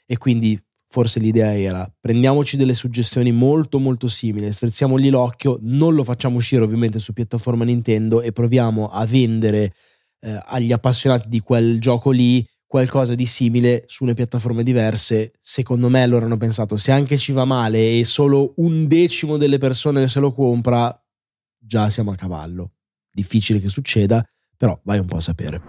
e 0.05 0.19
quindi 0.19 0.61
forse 0.89 1.21
l'idea 1.21 1.57
era 1.57 1.89
prendiamoci 2.01 2.57
delle 2.57 2.75
suggestioni 2.75 3.31
molto 3.31 3.79
molto 3.79 4.09
simili, 4.09 4.53
strizziamogli 4.53 5.09
l'occhio, 5.09 5.59
non 5.61 5.95
lo 5.95 6.03
facciamo 6.03 6.39
uscire 6.39 6.65
ovviamente 6.65 6.99
su 6.99 7.13
piattaforma 7.13 7.63
Nintendo 7.63 8.23
e 8.23 8.33
proviamo 8.33 8.89
a 8.89 9.07
vendere 9.07 9.73
eh, 10.19 10.43
agli 10.47 10.73
appassionati 10.73 11.29
di 11.29 11.39
quel 11.39 11.79
gioco 11.79 12.11
lì 12.11 12.45
qualcosa 12.71 13.17
di 13.17 13.27
simile 13.27 13.83
su 13.89 14.05
una 14.05 14.15
piattaforme 14.15 14.63
diverse, 14.63 15.33
secondo 15.41 15.89
me 15.89 16.07
loro 16.07 16.27
hanno 16.27 16.37
pensato 16.37 16.77
se 16.77 16.93
anche 16.93 17.17
ci 17.17 17.33
va 17.33 17.45
male 17.45 17.99
e 17.99 18.05
solo 18.05 18.53
un 18.59 18.87
decimo 18.87 19.39
delle 19.39 19.59
persone 19.59 20.07
se 20.07 20.21
lo 20.21 20.31
compra, 20.31 20.97
già 21.59 21.91
siamo 21.91 22.13
a 22.13 22.15
cavallo. 22.15 22.75
Difficile 23.11 23.59
che 23.59 23.67
succeda, 23.67 24.25
però 24.57 24.79
vai 24.85 25.01
un 25.01 25.07
po' 25.07 25.17
a 25.17 25.21
sapere. 25.21 25.61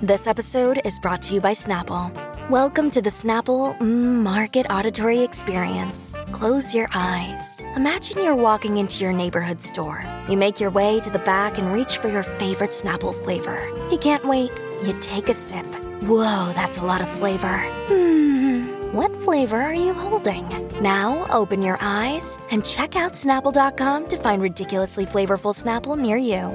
This 0.00 0.26
episode 0.26 0.80
is 0.86 0.98
brought 0.98 1.20
to 1.28 1.34
you 1.34 1.42
by 1.42 1.52
Snapple. 1.52 2.10
Welcome 2.48 2.88
to 2.90 3.02
the 3.02 3.10
Snapple 3.10 3.76
mm, 3.78 4.22
Market 4.22 4.66
Auditory 4.70 5.22
Experience. 5.22 6.18
Close 6.30 6.74
your 6.74 6.88
eyes. 6.94 7.60
Imagine 7.76 8.24
you're 8.24 8.34
walking 8.34 8.78
into 8.78 9.04
your 9.04 9.12
neighborhood 9.12 9.60
store. 9.60 10.02
You 10.30 10.38
make 10.38 10.58
your 10.58 10.70
way 10.70 10.98
to 11.00 11.10
the 11.10 11.20
back 11.20 11.58
and 11.58 11.70
reach 11.74 11.98
for 11.98 12.08
your 12.08 12.22
favorite 12.22 12.72
Snapple 12.72 13.14
flavor. 13.14 13.60
You 13.90 13.98
can't 13.98 14.24
wait 14.24 14.50
You 14.82 14.94
take 15.00 15.28
a 15.28 15.34
sip. 15.34 15.66
Whoa, 16.02 16.50
that's 16.54 16.78
a 16.78 16.84
lot 16.84 17.00
of 17.02 17.08
flavor. 17.08 17.58
Hmm, 17.86 18.66
what 18.92 19.14
flavor 19.22 19.60
are 19.60 19.74
you 19.74 19.94
holding? 19.94 20.44
Now 20.80 21.26
open 21.30 21.62
your 21.62 21.78
eyes 21.80 22.36
and 22.50 22.64
check 22.64 22.96
out 22.96 23.12
Snapple.com 23.14 24.08
to 24.08 24.16
find 24.16 24.42
ridiculously 24.42 25.06
flavorful 25.06 25.54
Snapple 25.54 25.96
near 25.96 26.16
you. 26.16 26.50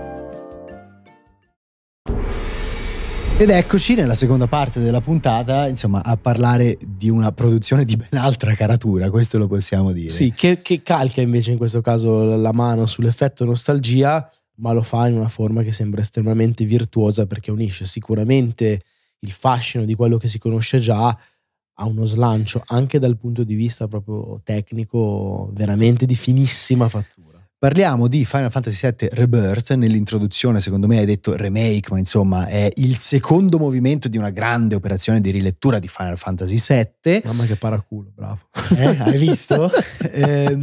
Ed 3.39 3.51
eccoci 3.51 3.93
nella 3.93 4.15
seconda 4.15 4.47
parte 4.47 4.79
della 4.81 4.99
puntata, 4.99 5.67
insomma, 5.67 6.03
a 6.03 6.17
parlare 6.17 6.75
di 6.83 7.07
una 7.09 7.31
produzione 7.31 7.85
di 7.85 7.95
ben 7.95 8.19
altra 8.19 8.55
caratura, 8.55 9.11
questo 9.11 9.37
lo 9.37 9.45
possiamo 9.45 9.91
dire. 9.91 10.09
Sì, 10.09 10.33
che, 10.35 10.63
che 10.63 10.81
calca 10.81 11.21
invece 11.21 11.51
in 11.51 11.57
questo 11.57 11.81
caso 11.81 12.35
la 12.35 12.51
mano 12.51 12.87
sull'effetto 12.87 13.45
nostalgia, 13.45 14.27
ma 14.57 14.71
lo 14.71 14.81
fa 14.81 15.07
in 15.07 15.15
una 15.15 15.29
forma 15.29 15.61
che 15.63 15.71
sembra 15.71 16.01
estremamente 16.01 16.63
virtuosa 16.65 17.25
perché 17.25 17.51
unisce 17.51 17.85
sicuramente 17.85 18.81
il 19.19 19.31
fascino 19.31 19.85
di 19.85 19.95
quello 19.95 20.17
che 20.17 20.27
si 20.27 20.39
conosce 20.39 20.79
già 20.79 21.17
a 21.79 21.85
uno 21.85 22.05
slancio 22.05 22.63
anche 22.67 22.99
dal 22.99 23.17
punto 23.17 23.43
di 23.43 23.55
vista 23.55 23.87
proprio 23.87 24.41
tecnico 24.43 25.51
veramente 25.53 26.05
di 26.05 26.15
finissima 26.15 26.89
fattura. 26.89 27.27
Parliamo 27.59 28.07
di 28.07 28.23
Final 28.23 28.51
Fantasy 28.51 28.87
VII 28.87 29.09
Rebirth, 29.13 29.73
nell'introduzione 29.73 30.59
secondo 30.59 30.85
me 30.85 30.99
hai 30.99 31.07
detto 31.07 31.35
remake, 31.35 31.89
ma 31.89 31.97
insomma 31.97 32.45
è 32.45 32.69
il 32.75 32.97
secondo 32.97 33.57
movimento 33.57 34.07
di 34.07 34.17
una 34.17 34.29
grande 34.29 34.75
operazione 34.75 35.21
di 35.21 35.31
rilettura 35.31 35.79
di 35.79 35.87
Final 35.87 36.19
Fantasy 36.19 36.57
VII. 37.03 37.21
Mamma 37.25 37.45
che 37.45 37.55
paraculo, 37.55 38.11
bravo. 38.13 38.41
Eh, 38.75 38.97
hai 38.99 39.17
visto? 39.17 39.71
ehm, 40.11 40.61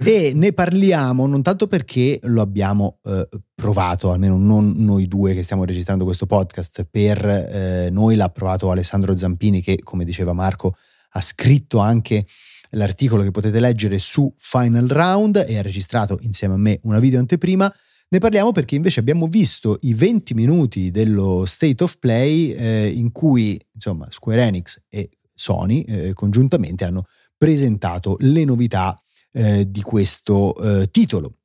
e 0.00 0.32
ne 0.32 0.52
parliamo 0.52 1.26
non 1.26 1.42
tanto 1.42 1.66
perché 1.66 2.20
lo 2.22 2.40
abbiamo 2.40 2.98
eh, 3.02 3.28
provato, 3.54 4.12
almeno 4.12 4.38
non 4.38 4.74
noi 4.76 5.08
due 5.08 5.34
che 5.34 5.42
stiamo 5.42 5.64
registrando 5.64 6.04
questo 6.04 6.26
podcast, 6.26 6.86
per 6.88 7.24
eh, 7.26 7.88
noi 7.90 8.14
l'ha 8.14 8.28
provato 8.28 8.70
Alessandro 8.70 9.16
Zampini 9.16 9.60
che 9.60 9.80
come 9.82 10.04
diceva 10.04 10.32
Marco 10.32 10.76
ha 11.10 11.20
scritto 11.20 11.78
anche 11.78 12.24
l'articolo 12.70 13.22
che 13.22 13.30
potete 13.32 13.58
leggere 13.58 13.98
su 13.98 14.32
Final 14.36 14.86
Round 14.86 15.44
e 15.48 15.58
ha 15.58 15.62
registrato 15.62 16.18
insieme 16.22 16.54
a 16.54 16.58
me 16.58 16.78
una 16.82 17.00
video 17.00 17.18
anteprima. 17.18 17.72
Ne 18.10 18.18
parliamo 18.18 18.52
perché 18.52 18.76
invece 18.76 19.00
abbiamo 19.00 19.26
visto 19.26 19.78
i 19.82 19.94
20 19.94 20.34
minuti 20.34 20.90
dello 20.90 21.44
State 21.44 21.82
of 21.82 21.98
Play 21.98 22.52
eh, 22.52 22.88
in 22.88 23.10
cui 23.10 23.60
insomma, 23.74 24.06
Square 24.10 24.42
Enix 24.42 24.80
e 24.88 25.10
Sony 25.34 25.82
eh, 25.82 26.12
congiuntamente 26.14 26.84
hanno 26.84 27.04
presentato 27.36 28.16
le 28.20 28.44
novità 28.44 28.96
eh, 29.32 29.70
di 29.70 29.82
questo 29.82 30.54
eh, 30.56 30.90
titolo. 30.90 31.38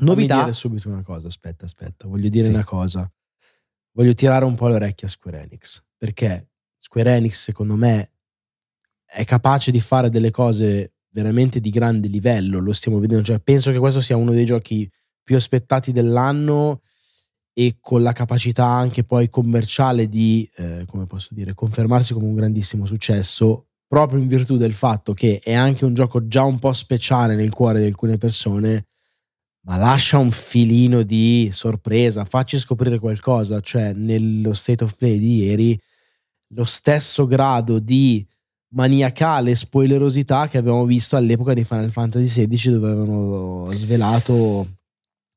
Novità. 0.00 0.34
Voglio 0.34 0.44
dire 0.44 0.56
subito 0.56 0.88
una 0.88 1.02
cosa, 1.02 1.26
aspetta, 1.26 1.64
aspetta, 1.64 2.06
voglio 2.06 2.28
dire 2.28 2.44
sì. 2.44 2.50
una 2.50 2.64
cosa. 2.64 3.10
Voglio 3.92 4.12
tirare 4.12 4.44
un 4.44 4.54
po' 4.54 4.68
le 4.68 4.74
orecchie 4.74 5.06
a 5.08 5.10
Square 5.10 5.42
Enix 5.42 5.82
perché 5.96 6.50
Square 6.76 7.16
Enix 7.16 7.42
secondo 7.42 7.76
me 7.76 8.10
è 9.04 9.24
capace 9.24 9.70
di 9.70 9.80
fare 9.80 10.10
delle 10.10 10.30
cose 10.30 10.94
veramente 11.10 11.60
di 11.60 11.70
grande 11.70 12.08
livello, 12.08 12.58
lo 12.58 12.74
stiamo 12.74 12.98
vedendo, 12.98 13.24
cioè, 13.24 13.38
penso 13.38 13.72
che 13.72 13.78
questo 13.78 14.02
sia 14.02 14.16
uno 14.16 14.32
dei 14.32 14.44
giochi 14.44 14.90
più 15.22 15.34
aspettati 15.34 15.90
dell'anno 15.90 16.82
e 17.54 17.78
con 17.80 18.02
la 18.02 18.12
capacità 18.12 18.66
anche 18.66 19.02
poi 19.02 19.30
commerciale 19.30 20.08
di, 20.08 20.46
eh, 20.56 20.84
come 20.86 21.06
posso 21.06 21.32
dire, 21.32 21.54
confermarsi 21.54 22.12
come 22.12 22.26
un 22.26 22.34
grandissimo 22.34 22.84
successo, 22.84 23.68
proprio 23.86 24.20
in 24.20 24.26
virtù 24.26 24.56
del 24.56 24.72
fatto 24.72 25.12
che 25.12 25.40
è 25.42 25.54
anche 25.54 25.84
un 25.84 25.94
gioco 25.94 26.26
già 26.26 26.42
un 26.42 26.58
po' 26.58 26.72
speciale 26.72 27.34
nel 27.36 27.52
cuore 27.52 27.80
di 27.80 27.86
alcune 27.86 28.18
persone, 28.18 28.86
ma 29.66 29.76
lascia 29.76 30.18
un 30.18 30.30
filino 30.30 31.02
di 31.02 31.48
sorpresa, 31.52 32.24
facci 32.24 32.58
scoprire 32.58 32.98
qualcosa, 32.98 33.60
cioè 33.60 33.92
nello 33.92 34.52
state 34.52 34.84
of 34.84 34.94
play 34.94 35.18
di 35.18 35.36
ieri 35.44 35.80
lo 36.54 36.64
stesso 36.64 37.26
grado 37.26 37.78
di 37.78 38.24
maniacale 38.74 39.54
spoilerosità 39.54 40.48
che 40.48 40.58
abbiamo 40.58 40.84
visto 40.84 41.16
all'epoca 41.16 41.54
di 41.54 41.64
Final 41.64 41.90
Fantasy 41.90 42.46
XVI 42.46 42.72
dove 42.72 42.90
avevano 42.90 43.70
svelato 43.72 44.66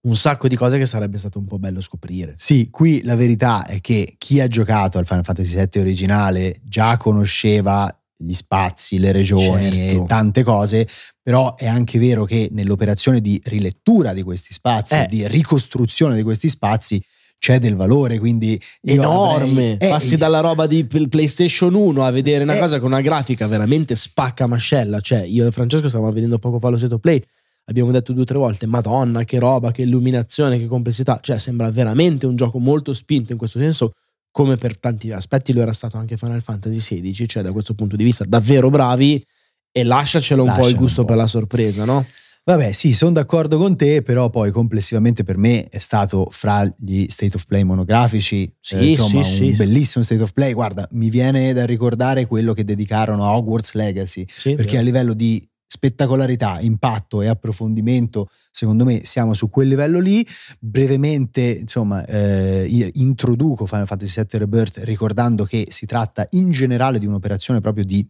un 0.01 0.15
sacco 0.15 0.47
di 0.47 0.55
cose 0.55 0.77
che 0.77 0.85
sarebbe 0.85 1.17
stato 1.17 1.39
un 1.39 1.45
po' 1.45 1.59
bello 1.59 1.81
scoprire. 1.81 2.33
Sì, 2.37 2.69
qui 2.69 3.03
la 3.03 3.15
verità 3.15 3.65
è 3.65 3.81
che 3.81 4.15
chi 4.17 4.39
ha 4.39 4.47
giocato 4.47 4.97
al 4.97 5.05
Final 5.05 5.23
Fantasy 5.23 5.55
VII 5.55 5.81
originale 5.81 6.59
già 6.63 6.97
conosceva 6.97 7.93
gli 8.21 8.33
spazi, 8.33 8.99
le 8.99 9.13
regioni 9.13 9.71
certo. 9.71 10.03
e 10.03 10.05
tante 10.05 10.43
cose, 10.43 10.87
però 11.21 11.55
è 11.55 11.67
anche 11.67 11.97
vero 11.99 12.25
che 12.25 12.49
nell'operazione 12.51 13.21
di 13.21 13.39
rilettura 13.45 14.13
di 14.13 14.23
questi 14.23 14.51
spazi, 14.51 14.95
eh. 14.95 15.07
di 15.07 15.25
ricostruzione 15.25 16.15
di 16.15 16.23
questi 16.23 16.49
spazi, 16.49 17.01
c'è 17.39 17.57
del 17.57 17.75
valore, 17.75 18.19
quindi 18.19 18.61
enorme. 18.81 19.73
Avrei, 19.73 19.77
eh, 19.77 19.87
Passi 19.87 20.17
dalla 20.17 20.41
roba 20.41 20.67
di 20.67 20.85
PlayStation 20.85 21.73
1 21.73 22.05
a 22.05 22.11
vedere 22.11 22.43
una 22.43 22.55
eh, 22.55 22.59
cosa 22.59 22.79
con 22.79 22.91
una 22.91 23.01
grafica 23.01 23.47
veramente 23.47 23.95
spacca 23.95 24.45
mascella. 24.45 24.99
Cioè, 24.99 25.21
io 25.21 25.47
e 25.47 25.51
Francesco 25.51 25.87
stavamo 25.87 26.11
vedendo 26.11 26.37
poco 26.37 26.59
fa 26.59 26.67
lo 26.67 26.77
Seto 26.77 26.99
Play. 26.99 27.23
Abbiamo 27.65 27.91
detto 27.91 28.11
due 28.11 28.23
o 28.23 28.25
tre 28.25 28.37
volte, 28.37 28.65
Madonna, 28.65 29.23
che 29.23 29.39
roba, 29.39 29.71
che 29.71 29.83
illuminazione, 29.83 30.57
che 30.57 30.67
complessità. 30.67 31.19
Cioè, 31.21 31.37
sembra 31.39 31.71
veramente 31.71 32.25
un 32.25 32.35
gioco 32.35 32.59
molto 32.59 32.93
spinto 32.93 33.31
in 33.31 33.37
questo 33.37 33.59
senso, 33.59 33.93
come 34.31 34.57
per 34.57 34.77
tanti 34.77 35.11
aspetti 35.11 35.53
lo 35.53 35.61
era 35.61 35.73
stato 35.73 35.97
anche 35.97 36.17
Final 36.17 36.41
Fantasy 36.41 36.77
XVI. 37.01 37.27
Cioè, 37.27 37.43
da 37.43 37.51
questo 37.51 37.73
punto 37.73 37.95
di 37.95 38.03
vista, 38.03 38.25
davvero 38.25 38.69
bravi. 38.69 39.23
E 39.71 39.83
lasciacelo 39.83 40.41
un 40.41 40.47
Lascialo 40.47 40.67
po' 40.67 40.71
il 40.73 40.77
gusto 40.79 41.05
per 41.05 41.15
la 41.15 41.27
sorpresa, 41.27 41.85
no? 41.85 42.03
Vabbè, 42.49 42.71
sì, 42.71 42.93
sono 42.93 43.11
d'accordo 43.11 43.59
con 43.59 43.75
te, 43.75 44.01
però 44.01 44.31
poi 44.31 44.49
complessivamente 44.49 45.23
per 45.23 45.37
me 45.37 45.65
è 45.69 45.77
stato 45.77 46.27
fra 46.31 46.65
gli 46.77 47.05
state 47.07 47.35
of 47.35 47.45
play 47.45 47.61
monografici, 47.61 48.51
sì, 48.59 48.75
eh, 48.75 48.85
insomma, 48.87 49.23
sì, 49.23 49.43
un 49.43 49.51
sì. 49.51 49.55
bellissimo 49.55 50.03
state 50.03 50.23
of 50.23 50.33
play. 50.33 50.53
Guarda, 50.53 50.87
mi 50.93 51.11
viene 51.11 51.53
da 51.53 51.67
ricordare 51.67 52.25
quello 52.25 52.53
che 52.53 52.63
dedicarono 52.63 53.23
a 53.23 53.35
Hogwarts 53.35 53.73
Legacy, 53.73 54.25
perché 54.25 54.63
vero. 54.63 54.79
a 54.79 54.81
livello 54.81 55.13
di 55.13 55.47
spettacolarità, 55.71 56.59
impatto 56.61 57.21
e 57.21 57.27
approfondimento, 57.27 58.31
secondo 58.49 58.85
me 58.85 59.05
siamo 59.05 59.35
su 59.35 59.49
quel 59.49 59.67
livello 59.67 59.99
lì. 59.99 60.25
Brevemente, 60.59 61.41
insomma, 61.41 62.03
eh, 62.05 62.91
introduco 62.95 63.67
Final 63.67 63.85
Fantasy 63.85 64.19
VII 64.19 64.39
Rebirth 64.39 64.77
ricordando 64.79 65.43
che 65.43 65.67
si 65.69 65.85
tratta 65.85 66.25
in 66.31 66.49
generale 66.49 66.97
di 66.97 67.05
un'operazione 67.05 67.59
proprio 67.59 67.85
di 67.85 68.05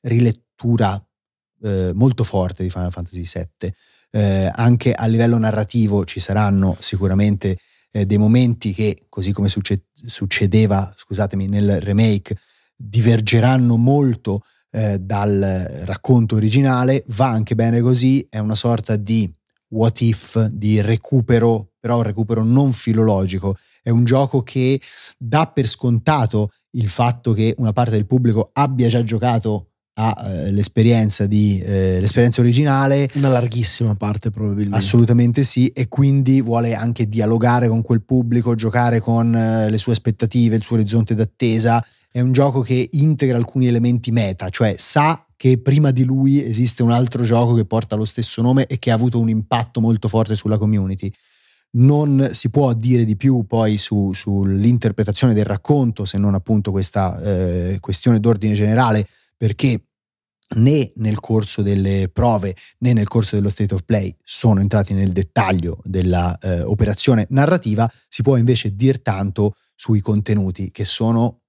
rilettura 0.00 1.00
eh, 1.62 1.92
molto 1.94 2.24
forte 2.24 2.62
di 2.62 2.70
Final 2.70 2.90
Fantasy 2.90 3.24
VII. 3.30 3.74
Eh, 4.10 4.50
anche 4.50 4.94
a 4.94 5.04
livello 5.04 5.36
narrativo 5.36 6.06
ci 6.06 6.18
saranno 6.18 6.76
sicuramente 6.80 7.58
eh, 7.90 8.06
dei 8.06 8.16
momenti 8.16 8.72
che, 8.72 9.04
così 9.10 9.32
come 9.32 9.48
succe- 9.48 9.84
succedeva, 9.92 10.90
scusatemi, 10.96 11.46
nel 11.46 11.78
remake, 11.82 12.38
divergeranno 12.74 13.76
molto 13.76 14.44
eh, 14.72 14.98
dal 14.98 15.82
racconto 15.84 16.34
originale. 16.34 17.04
Va 17.08 17.28
anche 17.28 17.54
bene 17.54 17.80
così, 17.80 18.26
è 18.28 18.38
una 18.38 18.54
sorta 18.54 18.96
di 18.96 19.32
what 19.68 20.00
if, 20.00 20.46
di 20.46 20.80
recupero, 20.80 21.72
però 21.78 21.98
un 21.98 22.02
recupero 22.02 22.42
non 22.42 22.72
filologico. 22.72 23.56
È 23.82 23.90
un 23.90 24.04
gioco 24.04 24.42
che 24.42 24.80
dà 25.18 25.46
per 25.46 25.66
scontato 25.66 26.50
il 26.72 26.88
fatto 26.88 27.32
che 27.32 27.54
una 27.58 27.72
parte 27.72 27.92
del 27.92 28.06
pubblico 28.06 28.50
abbia 28.52 28.88
già 28.88 29.02
giocato 29.04 29.71
ha 29.94 30.24
eh, 30.26 30.50
l'esperienza, 30.50 31.26
di, 31.26 31.60
eh, 31.60 32.00
l'esperienza 32.00 32.40
originale. 32.40 33.08
Una 33.14 33.28
larghissima 33.28 33.94
parte 33.94 34.30
probabilmente. 34.30 34.76
Assolutamente 34.76 35.44
sì, 35.44 35.68
e 35.68 35.88
quindi 35.88 36.40
vuole 36.40 36.74
anche 36.74 37.08
dialogare 37.08 37.68
con 37.68 37.82
quel 37.82 38.02
pubblico, 38.02 38.54
giocare 38.54 39.00
con 39.00 39.34
eh, 39.34 39.68
le 39.68 39.78
sue 39.78 39.92
aspettative, 39.92 40.56
il 40.56 40.62
suo 40.62 40.76
orizzonte 40.76 41.14
d'attesa. 41.14 41.84
È 42.10 42.20
un 42.20 42.32
gioco 42.32 42.60
che 42.60 42.88
integra 42.92 43.36
alcuni 43.36 43.66
elementi 43.66 44.10
meta, 44.12 44.48
cioè 44.48 44.74
sa 44.78 45.26
che 45.36 45.58
prima 45.58 45.90
di 45.90 46.04
lui 46.04 46.42
esiste 46.42 46.82
un 46.82 46.90
altro 46.90 47.22
gioco 47.24 47.54
che 47.54 47.64
porta 47.64 47.96
lo 47.96 48.04
stesso 48.04 48.42
nome 48.42 48.66
e 48.66 48.78
che 48.78 48.90
ha 48.90 48.94
avuto 48.94 49.18
un 49.18 49.28
impatto 49.28 49.80
molto 49.80 50.08
forte 50.08 50.36
sulla 50.36 50.58
community. 50.58 51.10
Non 51.74 52.30
si 52.32 52.50
può 52.50 52.74
dire 52.74 53.06
di 53.06 53.16
più 53.16 53.46
poi 53.46 53.78
su, 53.78 54.12
sull'interpretazione 54.12 55.32
del 55.32 55.46
racconto, 55.46 56.04
se 56.04 56.18
non 56.18 56.34
appunto 56.34 56.70
questa 56.70 57.18
eh, 57.22 57.78
questione 57.80 58.20
d'ordine 58.20 58.52
generale 58.52 59.06
perché 59.42 59.88
né 60.54 60.92
nel 60.96 61.18
corso 61.18 61.62
delle 61.62 62.08
prove 62.12 62.54
né 62.78 62.92
nel 62.92 63.08
corso 63.08 63.34
dello 63.34 63.48
state 63.48 63.74
of 63.74 63.82
play 63.82 64.14
sono 64.22 64.60
entrati 64.60 64.94
nel 64.94 65.10
dettaglio 65.10 65.80
dell'operazione 65.82 67.22
eh, 67.22 67.26
narrativa, 67.30 67.90
si 68.06 68.22
può 68.22 68.36
invece 68.36 68.76
dir 68.76 69.02
tanto 69.02 69.56
sui 69.74 70.00
contenuti 70.00 70.70
che 70.70 70.84
sono 70.84 71.40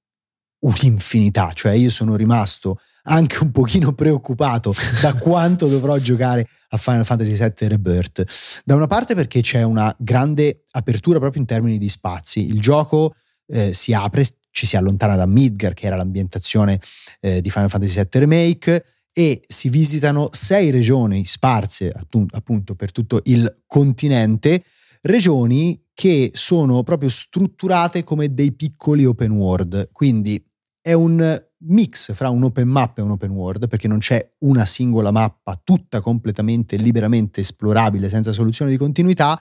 un'infinità, 0.62 1.52
cioè 1.54 1.74
io 1.74 1.92
sono 1.92 2.16
rimasto 2.16 2.80
anche 3.04 3.44
un 3.44 3.52
pochino 3.52 3.94
preoccupato 3.94 4.74
da 5.00 5.14
quanto 5.22 5.68
dovrò 5.68 5.96
giocare 6.00 6.48
a 6.70 6.78
Final 6.78 7.06
Fantasy 7.06 7.38
VII 7.38 7.68
Rebirth. 7.68 8.24
Da 8.66 8.74
una 8.74 8.88
parte 8.88 9.14
perché 9.14 9.42
c'è 9.42 9.62
una 9.62 9.96
grande 10.00 10.64
apertura 10.72 11.20
proprio 11.20 11.42
in 11.42 11.48
termini 11.48 11.78
di 11.78 11.90
spazi, 11.90 12.48
il 12.48 12.60
gioco 12.60 13.14
eh, 13.46 13.72
si 13.76 13.94
apre, 13.94 14.26
ci 14.54 14.66
si 14.68 14.78
allontana 14.78 15.16
da 15.16 15.26
Midgar, 15.26 15.74
che 15.74 15.88
era 15.88 15.96
l'ambientazione 15.96 16.80
eh, 17.20 17.42
di 17.42 17.50
Final 17.50 17.70
Fantasy 17.70 17.96
VII 17.96 18.20
Remake, 18.20 18.86
e 19.12 19.44
si 19.48 19.70
visitano 19.70 20.30
sei 20.32 20.70
regioni 20.70 21.26
sparse 21.26 21.94
appunto 22.32 22.76
per 22.76 22.92
tutto 22.92 23.22
il 23.26 23.64
continente, 23.68 24.64
regioni 25.02 25.88
che 25.94 26.32
sono 26.34 26.82
proprio 26.84 27.10
strutturate 27.10 28.04
come 28.04 28.34
dei 28.34 28.54
piccoli 28.54 29.06
open 29.06 29.32
world. 29.32 29.90
Quindi 29.92 30.44
è 30.82 30.94
un 30.94 31.42
mix 31.66 32.14
fra 32.14 32.30
un 32.30 32.44
open 32.44 32.68
map 32.68 32.98
e 32.98 33.02
un 33.02 33.12
open 33.12 33.32
world, 33.32 33.68
perché 33.68 33.88
non 33.88 34.00
c'è 34.00 34.34
una 34.40 34.66
singola 34.66 35.12
mappa 35.12 35.60
tutta 35.64 36.02
completamente 36.02 36.76
liberamente 36.76 37.42
esplorabile 37.42 38.10
senza 38.10 38.34
soluzione 38.34 38.72
di 38.72 38.78
continuità, 38.78 39.40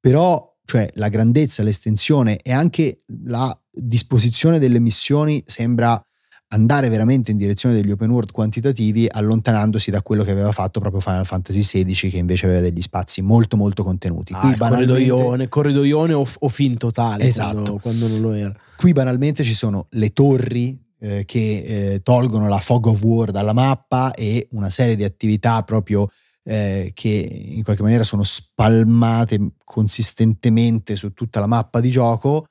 però 0.00 0.53
cioè 0.64 0.88
la 0.94 1.08
grandezza, 1.08 1.62
l'estensione 1.62 2.38
e 2.38 2.52
anche 2.52 3.02
la 3.26 3.56
disposizione 3.70 4.58
delle 4.58 4.80
missioni 4.80 5.42
sembra 5.46 6.02
andare 6.48 6.88
veramente 6.88 7.32
in 7.32 7.36
direzione 7.36 7.74
degli 7.74 7.90
open 7.90 8.10
world 8.10 8.30
quantitativi 8.30 9.08
allontanandosi 9.10 9.90
da 9.90 10.02
quello 10.02 10.22
che 10.22 10.30
aveva 10.30 10.52
fatto 10.52 10.78
proprio 10.78 11.00
Final 11.00 11.26
Fantasy 11.26 11.60
XVI 11.60 12.10
che 12.10 12.16
invece 12.16 12.46
aveva 12.46 12.60
degli 12.60 12.80
spazi 12.80 13.22
molto 13.22 13.56
molto 13.56 13.82
contenuti. 13.82 14.32
Ah, 14.32 14.38
Qui 14.38 14.56
corridoione, 14.56 15.48
corridoione 15.48 16.12
o, 16.12 16.24
o 16.38 16.48
fin 16.48 16.76
totale 16.76 17.24
esatto. 17.24 17.54
quando, 17.54 17.78
quando, 17.78 18.08
non 18.08 18.20
lo 18.20 18.32
era. 18.32 18.54
Qui 18.76 18.92
banalmente 18.92 19.42
ci 19.42 19.54
sono 19.54 19.86
le 19.90 20.10
torri 20.10 20.78
eh, 21.00 21.24
che 21.26 21.94
eh, 21.94 22.00
tolgono 22.02 22.48
la 22.48 22.58
fog 22.58 22.86
of 22.86 23.02
war 23.02 23.30
dalla 23.30 23.52
mappa 23.52 24.14
e 24.14 24.46
una 24.52 24.70
serie 24.70 24.96
di 24.96 25.04
attività 25.04 25.62
proprio 25.62 26.08
eh, 26.44 26.90
che 26.94 27.08
in 27.08 27.62
qualche 27.62 27.82
maniera 27.82 28.04
sono 28.04 28.22
spalmate 28.22 29.54
consistentemente 29.64 30.94
su 30.96 31.12
tutta 31.12 31.40
la 31.40 31.46
mappa 31.46 31.80
di 31.80 31.90
gioco 31.90 32.46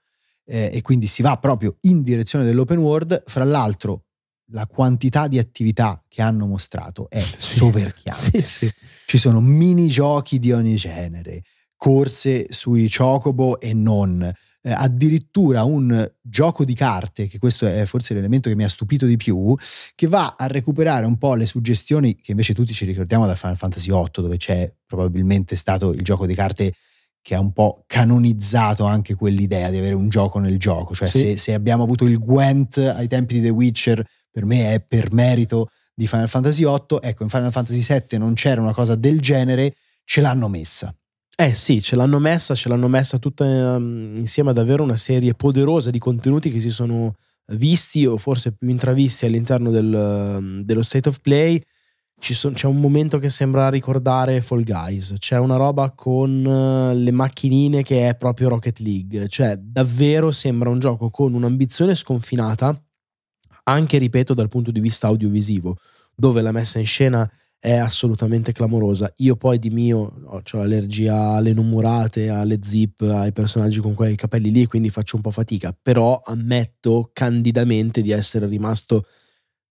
eh, 0.45 0.71
e 0.73 0.81
quindi 0.81 1.07
si 1.07 1.21
va 1.21 1.37
proprio 1.37 1.75
in 1.81 2.01
direzione 2.01 2.43
dell'open 2.43 2.79
world. 2.79 3.23
Fra 3.25 3.43
l'altro, 3.43 4.05
la 4.51 4.65
quantità 4.67 5.27
di 5.27 5.39
attività 5.39 6.03
che 6.07 6.21
hanno 6.21 6.47
mostrato 6.47 7.09
è 7.09 7.21
sì, 7.21 7.57
soverchiante. 7.57 8.43
Sì, 8.43 8.65
sì. 8.65 8.73
Ci 9.05 9.17
sono 9.17 9.39
minigiochi 9.39 10.39
di 10.39 10.51
ogni 10.51 10.75
genere, 10.75 11.43
corse 11.75 12.47
sui 12.49 12.89
chocobo 12.89 13.59
e 13.59 13.73
non. 13.73 14.31
Eh, 14.65 14.71
addirittura 14.71 15.65
un 15.65 16.09
gioco 16.21 16.63
di 16.63 16.73
carte, 16.73 17.27
che 17.27 17.37
questo 17.37 17.67
è 17.67 17.85
forse 17.85 18.13
l'elemento 18.13 18.47
che 18.47 18.55
mi 18.55 18.63
ha 18.63 18.69
stupito 18.69 19.05
di 19.05 19.17
più, 19.17 19.53
che 19.93 20.07
va 20.07 20.35
a 20.37 20.47
recuperare 20.47 21.05
un 21.05 21.17
po' 21.17 21.35
le 21.35 21.45
suggestioni 21.45 22.15
che 22.15 22.31
invece 22.31 22.53
tutti 22.53 22.71
ci 22.71 22.85
ricordiamo 22.85 23.25
da 23.25 23.35
Final 23.35 23.57
Fantasy 23.57 23.89
VIII, 23.89 24.09
dove 24.13 24.37
c'è 24.37 24.73
probabilmente 24.85 25.57
stato 25.57 25.91
il 25.91 26.01
gioco 26.01 26.25
di 26.25 26.33
carte 26.33 26.73
che 27.21 27.35
ha 27.35 27.39
un 27.39 27.51
po' 27.51 27.83
canonizzato 27.87 28.83
anche 28.83 29.15
quell'idea 29.15 29.69
di 29.69 29.77
avere 29.77 29.95
un 29.95 30.09
gioco 30.09 30.39
nel 30.39 30.57
gioco. 30.59 30.93
Cioè, 30.93 31.07
sì. 31.07 31.17
se, 31.19 31.37
se, 31.37 31.53
abbiamo 31.53 31.83
avuto 31.83 32.05
il 32.05 32.19
Gwent 32.19 32.77
ai 32.77 33.07
tempi 33.07 33.35
di 33.35 33.41
The 33.41 33.49
Witcher, 33.49 34.05
per 34.29 34.45
me 34.45 34.73
è 34.73 34.81
per 34.81 35.11
merito 35.11 35.69
di 35.93 36.07
Final 36.07 36.27
Fantasy 36.27 36.63
VIII. 36.63 36.99
Ecco, 37.01 37.23
in 37.23 37.29
Final 37.29 37.51
Fantasy 37.51 37.81
VII 37.81 38.19
non 38.19 38.33
c'era 38.33 38.61
una 38.61 38.73
cosa 38.73 38.95
del 38.95 39.19
genere, 39.19 39.75
ce 40.03 40.21
l'hanno 40.21 40.47
messa. 40.47 40.93
Eh 41.35 41.55
sì, 41.55 41.81
ce 41.81 41.95
l'hanno 41.95 42.19
messa, 42.19 42.53
ce 42.53 42.69
l'hanno 42.69 42.87
messa 42.87 43.17
tutta 43.17 43.43
um, 43.43 44.11
insieme 44.15 44.51
a 44.51 44.53
davvero 44.53 44.83
una 44.83 44.97
serie 44.97 45.33
poderosa 45.33 45.89
di 45.89 45.97
contenuti 45.97 46.51
che 46.51 46.59
si 46.59 46.69
sono 46.69 47.15
visti 47.53 48.05
o 48.05 48.17
forse 48.17 48.51
più 48.51 48.69
intravisti 48.69 49.25
all'interno 49.25 49.71
del, 49.71 50.37
um, 50.37 50.61
dello 50.61 50.83
State 50.83 51.09
of 51.09 51.19
Play. 51.21 51.59
Son, 52.19 52.53
c'è 52.53 52.67
un 52.67 52.79
momento 52.79 53.17
che 53.17 53.29
sembra 53.29 53.69
ricordare 53.69 54.41
Fall 54.41 54.63
Guys, 54.63 55.15
c'è 55.17 55.37
una 55.39 55.57
roba 55.57 55.91
con 55.91 56.45
uh, 56.45 56.95
le 56.95 57.11
macchinine 57.11 57.81
che 57.81 58.07
è 58.07 58.15
proprio 58.15 58.47
Rocket 58.49 58.79
League, 58.79 59.27
cioè 59.27 59.57
davvero 59.57 60.31
sembra 60.31 60.69
un 60.69 60.79
gioco 60.79 61.09
con 61.09 61.33
un'ambizione 61.33 61.95
sconfinata, 61.95 62.79
anche 63.63 63.97
ripeto 63.97 64.33
dal 64.33 64.47
punto 64.47 64.71
di 64.71 64.79
vista 64.79 65.07
audiovisivo, 65.07 65.75
dove 66.15 66.41
la 66.41 66.53
messa 66.53 66.79
in 66.79 66.85
scena 66.85 67.29
è 67.63 67.77
assolutamente 67.77 68.51
clamorosa. 68.51 69.09
Io 69.19 69.37
poi 69.37 69.57
di 69.57 69.69
mio 69.69 70.13
ho 70.25 70.41
l'allergia 70.51 71.35
alle 71.35 71.53
numurate, 71.53 72.27
alle 72.27 72.59
zip, 72.61 72.99
ai 73.03 73.31
personaggi 73.31 73.79
con 73.79 73.93
quei 73.93 74.17
capelli 74.17 74.51
lì, 74.51 74.65
quindi 74.65 74.89
faccio 74.89 75.15
un 75.15 75.21
po' 75.21 75.31
fatica, 75.31 75.73
però 75.81 76.19
ammetto 76.21 77.11
candidamente 77.13 78.01
di 78.01 78.11
essere 78.11 78.47
rimasto 78.47 79.05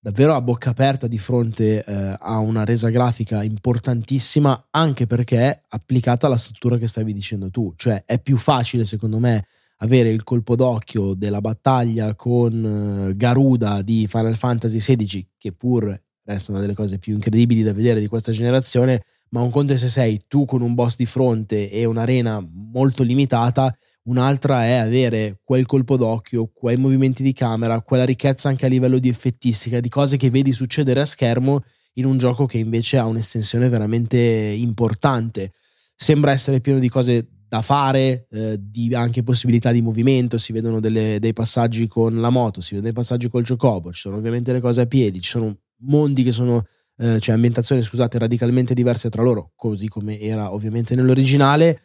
davvero 0.01 0.33
a 0.33 0.41
bocca 0.41 0.71
aperta 0.71 1.07
di 1.07 1.19
fronte 1.19 1.85
eh, 1.85 2.17
a 2.19 2.39
una 2.39 2.65
resa 2.65 2.89
grafica 2.89 3.43
importantissima 3.43 4.69
anche 4.71 5.07
perché 5.07 5.63
applicata 5.69 6.27
alla 6.27 6.39
struttura 6.39 6.79
che 6.79 6.89
stavi 6.89 7.13
dicendo 7.13 7.51
tu, 7.51 7.75
cioè 7.77 8.05
è 8.07 8.19
più 8.19 8.39
facile 8.39 8.87
secondo 8.87 9.19
me 9.19 9.45
avere 9.81 10.09
il 10.09 10.25
colpo 10.25 10.57
d'occhio 10.57 11.13
della 11.13 11.43
battaglia 11.43 12.15
con 12.15 13.11
eh, 13.11 13.17
Garuda 13.17 13.83
di 13.83 14.07
Final 14.09 14.37
Fantasy 14.37 14.79
XVI 14.79 15.29
che 15.37 15.53
pur 15.53 15.95
resta 16.25 16.53
una 16.53 16.61
delle 16.61 16.75
cose 16.75 16.99
più 16.99 17.15
incredibili 17.15 17.63
da 17.63 17.73
vedere 17.73 18.01
di 18.01 18.07
questa 18.07 18.33
generazione, 18.33 19.03
ma 19.31 19.41
un 19.41 19.51
conto 19.51 19.73
è 19.73 19.77
se 19.77 19.89
sei 19.89 20.23
tu 20.29 20.45
con 20.45 20.63
un 20.63 20.75
boss 20.75 20.97
di 20.97 21.07
fronte 21.07 21.71
e 21.71 21.85
un'arena 21.85 22.47
molto 22.51 23.03
limitata 23.03 23.75
un'altra 24.05 24.65
è 24.65 24.73
avere 24.73 25.39
quel 25.43 25.67
colpo 25.67 25.97
d'occhio, 25.97 26.51
quei 26.53 26.77
movimenti 26.77 27.23
di 27.23 27.33
camera, 27.33 27.81
quella 27.83 28.05
ricchezza 28.05 28.49
anche 28.49 28.67
a 28.67 28.69
livello 28.69 28.99
di 28.99 29.09
effettistica, 29.09 29.81
di 29.81 29.89
cose 29.89 30.17
che 30.17 30.31
vedi 30.31 30.53
succedere 30.53 31.01
a 31.01 31.05
schermo 31.05 31.63
in 31.95 32.07
un 32.07 32.17
gioco 32.17 32.47
che 32.47 32.59
invece 32.59 32.99
ha 32.99 33.07
un'estensione 33.07 33.69
veramente 33.69 34.19
importante. 34.19 35.53
Sembra 35.95 36.33
essere 36.33 36.61
pieno 36.61 36.79
di 36.79 36.89
cose 36.89 37.29
da 37.47 37.61
fare, 37.61 38.27
eh, 38.31 38.57
di 38.59 38.95
anche 38.95 39.23
possibilità 39.23 39.73
di 39.73 39.83
movimento, 39.83 40.39
si 40.39 40.53
vedono 40.53 40.81
delle, 40.81 41.19
dei 41.21 41.35
passaggi 41.35 41.87
con 41.87 42.19
la 42.19 42.31
moto, 42.31 42.61
si 42.63 42.71
vedono 42.75 42.91
dei 42.91 43.03
passaggi 43.03 43.29
col 43.29 43.43
giocobo, 43.43 43.93
ci 43.93 44.01
sono 44.01 44.17
ovviamente 44.17 44.53
le 44.53 44.61
cose 44.61 44.81
a 44.81 44.87
piedi, 44.87 45.21
ci 45.21 45.29
sono 45.29 45.59
mondi 45.83 46.23
che 46.23 46.33
sono, 46.33 46.65
eh, 46.99 47.21
cioè 47.21 47.35
ambientazioni 47.35 47.83
scusate, 47.83 48.19
radicalmente 48.19 48.75
diverse 48.75 49.11
tra 49.11 49.23
loro, 49.23 49.53
così 49.57 49.89
come 49.89 50.19
era 50.21 50.53
ovviamente 50.53 50.95
nell'originale 50.95 51.81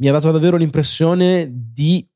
mi 0.00 0.08
ha 0.08 0.12
dato 0.12 0.30
davvero 0.30 0.56
l'impressione 0.56 1.48
di 1.50 2.06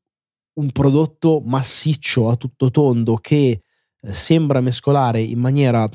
un 0.54 0.70
prodotto 0.70 1.42
massiccio 1.44 2.30
a 2.30 2.36
tutto 2.36 2.70
tondo 2.70 3.16
che 3.16 3.60
eh, 4.00 4.12
sembra 4.12 4.60
mescolare 4.60 5.20
in 5.20 5.38
maniera 5.38 5.88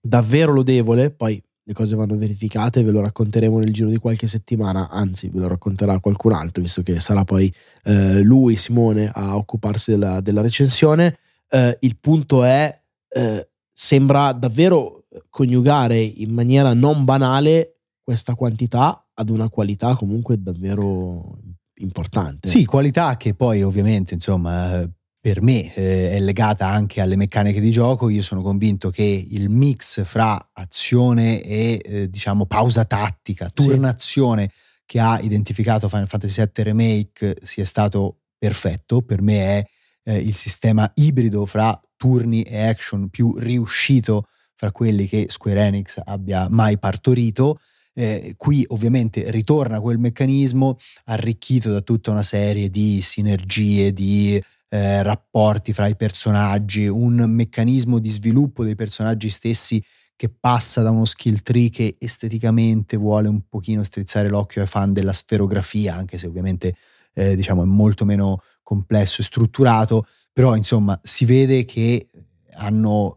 davvero 0.00 0.52
lodevole, 0.52 1.10
poi 1.10 1.42
le 1.68 1.72
cose 1.72 1.96
vanno 1.96 2.16
verificate, 2.16 2.84
ve 2.84 2.92
lo 2.92 3.00
racconteremo 3.00 3.58
nel 3.58 3.72
giro 3.72 3.88
di 3.88 3.96
qualche 3.96 4.28
settimana, 4.28 4.88
anzi 4.88 5.28
ve 5.28 5.40
lo 5.40 5.48
racconterà 5.48 5.98
qualcun 5.98 6.32
altro, 6.32 6.62
visto 6.62 6.82
che 6.82 7.00
sarà 7.00 7.24
poi 7.24 7.52
eh, 7.82 8.22
lui, 8.22 8.54
Simone, 8.54 9.10
a 9.12 9.36
occuparsi 9.36 9.90
della, 9.90 10.20
della 10.20 10.42
recensione. 10.42 11.18
Eh, 11.48 11.76
il 11.80 11.96
punto 11.98 12.44
è, 12.44 12.82
eh, 13.08 13.48
sembra 13.78 14.32
davvero 14.32 15.04
coniugare 15.28 16.00
in 16.00 16.30
maniera 16.32 16.72
non 16.72 17.04
banale 17.04 17.80
questa 18.02 18.34
quantità 18.34 19.06
ad 19.12 19.28
una 19.28 19.50
qualità 19.50 19.94
comunque 19.96 20.40
davvero 20.40 21.38
importante. 21.80 22.48
Sì, 22.48 22.64
qualità 22.64 23.18
che 23.18 23.34
poi 23.34 23.62
ovviamente 23.62 24.14
insomma 24.14 24.90
per 25.20 25.42
me 25.42 25.74
eh, 25.74 26.12
è 26.12 26.20
legata 26.20 26.68
anche 26.68 27.02
alle 27.02 27.16
meccaniche 27.16 27.60
di 27.60 27.70
gioco. 27.70 28.08
Io 28.08 28.22
sono 28.22 28.40
convinto 28.40 28.88
che 28.88 29.02
il 29.02 29.50
mix 29.50 30.02
fra 30.04 30.50
azione 30.54 31.42
e 31.42 31.80
eh, 31.84 32.08
diciamo 32.08 32.46
pausa 32.46 32.86
tattica, 32.86 33.50
turnazione 33.50 34.50
sì. 34.50 34.82
che 34.86 35.00
ha 35.00 35.20
identificato 35.20 35.88
Final 35.90 36.08
Fantasy 36.08 36.42
VII 36.42 36.64
Remake 36.64 37.36
sia 37.42 37.66
stato 37.66 38.20
perfetto. 38.38 39.02
Per 39.02 39.20
me 39.20 39.58
è 39.58 39.64
eh, 40.04 40.16
il 40.16 40.34
sistema 40.34 40.90
ibrido 40.94 41.44
fra 41.44 41.78
turni 41.96 42.42
e 42.42 42.66
action 42.66 43.08
più 43.08 43.36
riuscito 43.38 44.28
fra 44.54 44.72
quelli 44.72 45.06
che 45.06 45.26
Square 45.28 45.60
Enix 45.60 46.00
abbia 46.04 46.48
mai 46.48 46.78
partorito. 46.78 47.58
Eh, 47.92 48.34
qui 48.36 48.64
ovviamente 48.68 49.30
ritorna 49.30 49.80
quel 49.80 49.98
meccanismo 49.98 50.76
arricchito 51.04 51.72
da 51.72 51.80
tutta 51.80 52.10
una 52.10 52.22
serie 52.22 52.68
di 52.68 53.00
sinergie, 53.00 53.92
di 53.92 54.42
eh, 54.68 55.02
rapporti 55.02 55.72
fra 55.72 55.86
i 55.86 55.96
personaggi, 55.96 56.86
un 56.86 57.14
meccanismo 57.14 57.98
di 57.98 58.08
sviluppo 58.08 58.64
dei 58.64 58.74
personaggi 58.74 59.30
stessi 59.30 59.82
che 60.16 60.28
passa 60.28 60.82
da 60.82 60.90
uno 60.90 61.04
skill 61.04 61.40
tree 61.42 61.68
che 61.68 61.96
esteticamente 61.98 62.96
vuole 62.96 63.28
un 63.28 63.42
pochino 63.48 63.84
strizzare 63.84 64.28
l'occhio 64.28 64.62
ai 64.62 64.66
fan 64.66 64.92
della 64.92 65.12
sferografia, 65.12 65.94
anche 65.94 66.16
se 66.18 66.26
ovviamente 66.26 66.74
eh, 67.12 67.36
diciamo 67.36 67.62
è 67.62 67.66
molto 67.66 68.04
meno 68.04 68.40
complesso 68.62 69.20
e 69.20 69.24
strutturato, 69.24 70.06
però 70.36 70.54
insomma 70.54 71.00
si 71.02 71.24
vede 71.24 71.64
che 71.64 72.10
hanno 72.56 73.16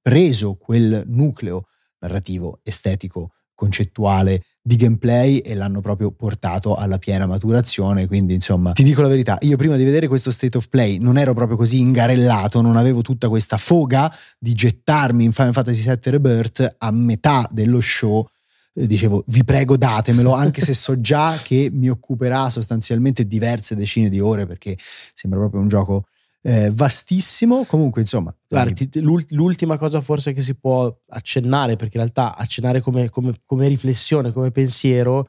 preso 0.00 0.54
quel 0.54 1.02
nucleo 1.08 1.66
narrativo, 1.98 2.60
estetico, 2.62 3.32
concettuale 3.54 4.44
di 4.62 4.76
gameplay 4.76 5.40
e 5.40 5.54
l'hanno 5.54 5.82
proprio 5.82 6.10
portato 6.10 6.74
alla 6.74 6.96
piena 6.96 7.26
maturazione. 7.26 8.06
Quindi, 8.06 8.32
insomma, 8.32 8.72
ti 8.72 8.82
dico 8.82 9.02
la 9.02 9.08
verità: 9.08 9.36
io 9.42 9.58
prima 9.58 9.76
di 9.76 9.84
vedere 9.84 10.08
questo 10.08 10.30
state 10.30 10.56
of 10.56 10.68
play 10.70 10.96
non 10.96 11.18
ero 11.18 11.34
proprio 11.34 11.58
così 11.58 11.80
ingarellato, 11.80 12.62
non 12.62 12.76
avevo 12.76 13.02
tutta 13.02 13.28
questa 13.28 13.58
foga 13.58 14.10
di 14.38 14.54
gettarmi 14.54 15.22
in 15.22 15.32
Final 15.32 15.52
Fantasy 15.52 15.82
VII 15.82 16.12
Rebirth 16.12 16.76
a 16.78 16.90
metà 16.92 17.46
dello 17.52 17.80
show. 17.82 18.26
Eh, 18.72 18.86
dicevo, 18.86 19.22
vi 19.26 19.44
prego, 19.44 19.76
datemelo, 19.76 20.32
anche 20.32 20.62
se 20.62 20.72
so 20.72 20.98
già 20.98 21.38
che 21.42 21.68
mi 21.70 21.90
occuperà 21.90 22.48
sostanzialmente 22.48 23.26
diverse 23.26 23.76
decine 23.76 24.08
di 24.08 24.18
ore, 24.18 24.46
perché 24.46 24.78
sembra 25.12 25.40
proprio 25.40 25.60
un 25.60 25.68
gioco 25.68 26.06
eh, 26.46 26.70
vastissimo. 26.70 27.64
Comunque, 27.64 28.02
insomma. 28.02 28.34
Guarda, 28.46 28.84
l'ultima 29.30 29.78
cosa 29.78 30.00
forse 30.02 30.32
che 30.34 30.42
si 30.42 30.54
può 30.54 30.94
accennare, 31.08 31.76
perché 31.76 31.96
in 31.96 32.02
realtà 32.02 32.36
accennare 32.36 32.80
come, 32.80 33.08
come, 33.08 33.40
come, 33.46 33.66
riflessione, 33.66 34.30
come 34.30 34.50
pensiero, 34.50 35.28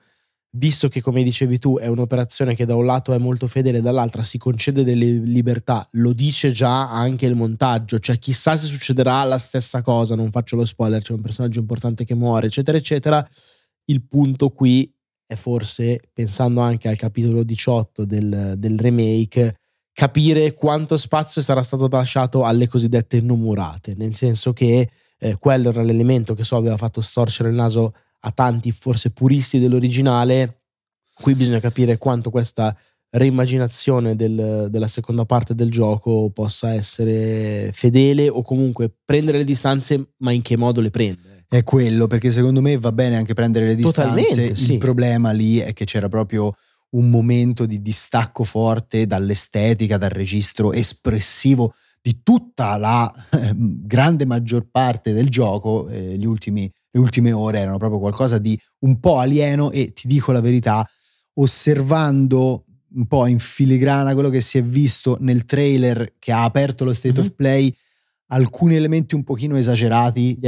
visto 0.57 0.89
che 0.89 1.01
come 1.01 1.23
dicevi 1.23 1.57
tu 1.57 1.77
è 1.77 1.87
un'operazione 1.87 2.53
che 2.53 2.65
da 2.65 2.75
un 2.75 2.85
lato 2.85 3.13
è 3.13 3.17
molto 3.17 3.47
fedele, 3.47 3.81
dall'altra 3.81 4.23
si 4.23 4.37
concede 4.37 4.83
delle 4.83 5.05
libertà, 5.05 5.87
lo 5.93 6.11
dice 6.11 6.51
già 6.51 6.91
anche 6.91 7.25
il 7.25 7.35
montaggio, 7.35 7.99
cioè 7.99 8.19
chissà 8.19 8.55
se 8.57 8.67
succederà 8.67 9.23
la 9.23 9.37
stessa 9.37 9.81
cosa, 9.81 10.15
non 10.15 10.31
faccio 10.31 10.57
lo 10.57 10.65
spoiler, 10.65 11.01
c'è 11.01 11.13
un 11.13 11.21
personaggio 11.21 11.59
importante 11.59 12.03
che 12.03 12.15
muore, 12.15 12.47
eccetera, 12.47 12.77
eccetera. 12.77 13.25
Il 13.85 14.05
punto 14.05 14.49
qui 14.49 14.91
è 15.25 15.35
forse, 15.35 16.01
pensando 16.11 16.59
anche 16.61 16.89
al 16.89 16.97
capitolo 16.97 17.43
18 17.43 18.03
del, 18.05 18.55
del 18.57 18.79
remake, 18.79 19.59
capire 19.95 20.53
quanto 20.53 20.97
spazio 20.97 21.41
sarà 21.41 21.63
stato 21.63 21.87
lasciato 21.87 22.43
alle 22.43 22.67
cosiddette 22.67 23.21
numurate, 23.21 23.95
nel 23.95 24.13
senso 24.13 24.51
che 24.51 24.89
eh, 25.17 25.37
quello 25.39 25.69
era 25.69 25.83
l'elemento 25.83 26.33
che 26.33 26.43
so 26.43 26.57
aveva 26.57 26.75
fatto 26.75 26.99
storcere 26.99 27.47
il 27.47 27.55
naso 27.55 27.93
a 28.19 28.31
tanti 28.31 28.73
forse 28.73 29.11
puristi 29.11 29.57
dell'originale, 29.57 30.63
qui 31.13 31.33
bisogna 31.33 31.61
capire 31.61 31.97
quanto 31.97 32.29
questa 32.29 32.75
reimmaginazione 33.11 34.17
del, 34.17 34.67
della 34.69 34.87
seconda 34.87 35.23
parte 35.23 35.53
del 35.53 35.71
gioco 35.71 36.29
possa 36.29 36.73
essere 36.73 37.69
fedele 37.71 38.27
o 38.27 38.41
comunque 38.41 38.93
prendere 39.05 39.37
le 39.37 39.45
distanze, 39.45 40.09
ma 40.17 40.33
in 40.33 40.41
che 40.41 40.57
modo 40.57 40.81
le 40.81 40.89
prende. 40.89 41.45
È 41.47 41.63
quello, 41.63 42.07
perché 42.07 42.31
secondo 42.31 42.59
me 42.59 42.77
va 42.77 42.91
bene 42.91 43.15
anche 43.15 43.33
prendere 43.33 43.67
le 43.67 43.75
distanze. 43.75 44.23
Totalmente, 44.23 44.55
sì. 44.57 44.73
Il 44.73 44.79
problema 44.79 45.31
lì 45.31 45.59
è 45.59 45.71
che 45.71 45.85
c'era 45.85 46.09
proprio 46.09 46.53
un 46.91 47.09
momento 47.09 47.65
di 47.65 47.81
distacco 47.81 48.43
forte 48.43 49.05
dall'estetica, 49.05 49.97
dal 49.97 50.09
registro 50.09 50.71
espressivo 50.71 51.73
di 52.01 52.21
tutta 52.21 52.77
la 52.77 53.11
eh, 53.31 53.51
grande 53.55 54.25
maggior 54.25 54.67
parte 54.69 55.11
del 55.11 55.29
gioco. 55.29 55.87
Eh, 55.87 56.19
ultimi, 56.25 56.71
le 56.91 56.99
ultime 56.99 57.31
ore 57.31 57.59
erano 57.59 57.77
proprio 57.77 57.99
qualcosa 57.99 58.37
di 58.37 58.59
un 58.79 58.99
po' 58.99 59.17
alieno 59.17 59.71
e 59.71 59.91
ti 59.93 60.07
dico 60.07 60.31
la 60.31 60.41
verità, 60.41 60.87
osservando 61.33 62.65
un 62.95 63.07
po' 63.07 63.25
in 63.25 63.39
filigrana 63.39 64.13
quello 64.13 64.29
che 64.29 64.39
si 64.39 64.57
è 64.57 64.63
visto 64.63 65.17
nel 65.19 65.45
trailer 65.45 66.13
che 66.19 66.31
ha 66.31 66.43
aperto 66.43 66.85
lo 66.85 66.93
state 66.93 67.19
mm-hmm. 67.19 67.29
of 67.29 67.35
play, 67.35 67.75
alcuni 68.27 68.75
elementi 68.75 69.13
un 69.13 69.23
pochino 69.23 69.55
esagerati 69.55 70.39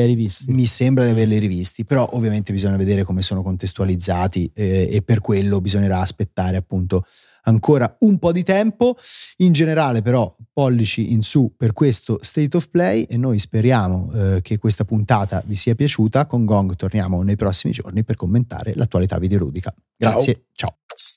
mi 0.48 0.66
sembra 0.66 1.04
di 1.04 1.12
averli 1.12 1.38
rivisti 1.38 1.86
però 1.86 2.10
ovviamente 2.14 2.52
bisogna 2.52 2.76
vedere 2.76 3.04
come 3.04 3.22
sono 3.22 3.44
contestualizzati 3.44 4.52
eh, 4.54 4.90
e 4.92 5.02
per 5.04 5.20
quello 5.20 5.62
bisognerà 5.62 6.00
aspettare 6.00 6.58
appunto 6.58 7.06
ancora 7.44 7.96
un 8.00 8.18
po' 8.18 8.32
di 8.32 8.44
tempo 8.44 8.98
in 9.38 9.52
generale 9.52 10.02
però 10.02 10.36
pollici 10.52 11.14
in 11.14 11.22
su 11.22 11.54
per 11.56 11.74
questo 11.74 12.18
state 12.22 12.58
of 12.58 12.70
play 12.70 13.04
e 13.04 13.18
noi 13.18 13.38
speriamo 13.38 14.12
eh, 14.12 14.42
che 14.42 14.58
questa 14.58 14.84
puntata 14.84 15.44
vi 15.46 15.56
sia 15.56 15.76
piaciuta 15.76 16.26
con 16.26 16.46
Gong 16.46 16.76
torniamo 16.76 17.22
nei 17.22 17.36
prossimi 17.36 17.74
giorni 17.74 18.04
per 18.04 18.16
commentare 18.16 18.74
l'attualità 18.76 19.20
videoludica 19.20 19.74
grazie 19.96 20.46
ciao. 20.52 20.78
ciao. 20.88 21.17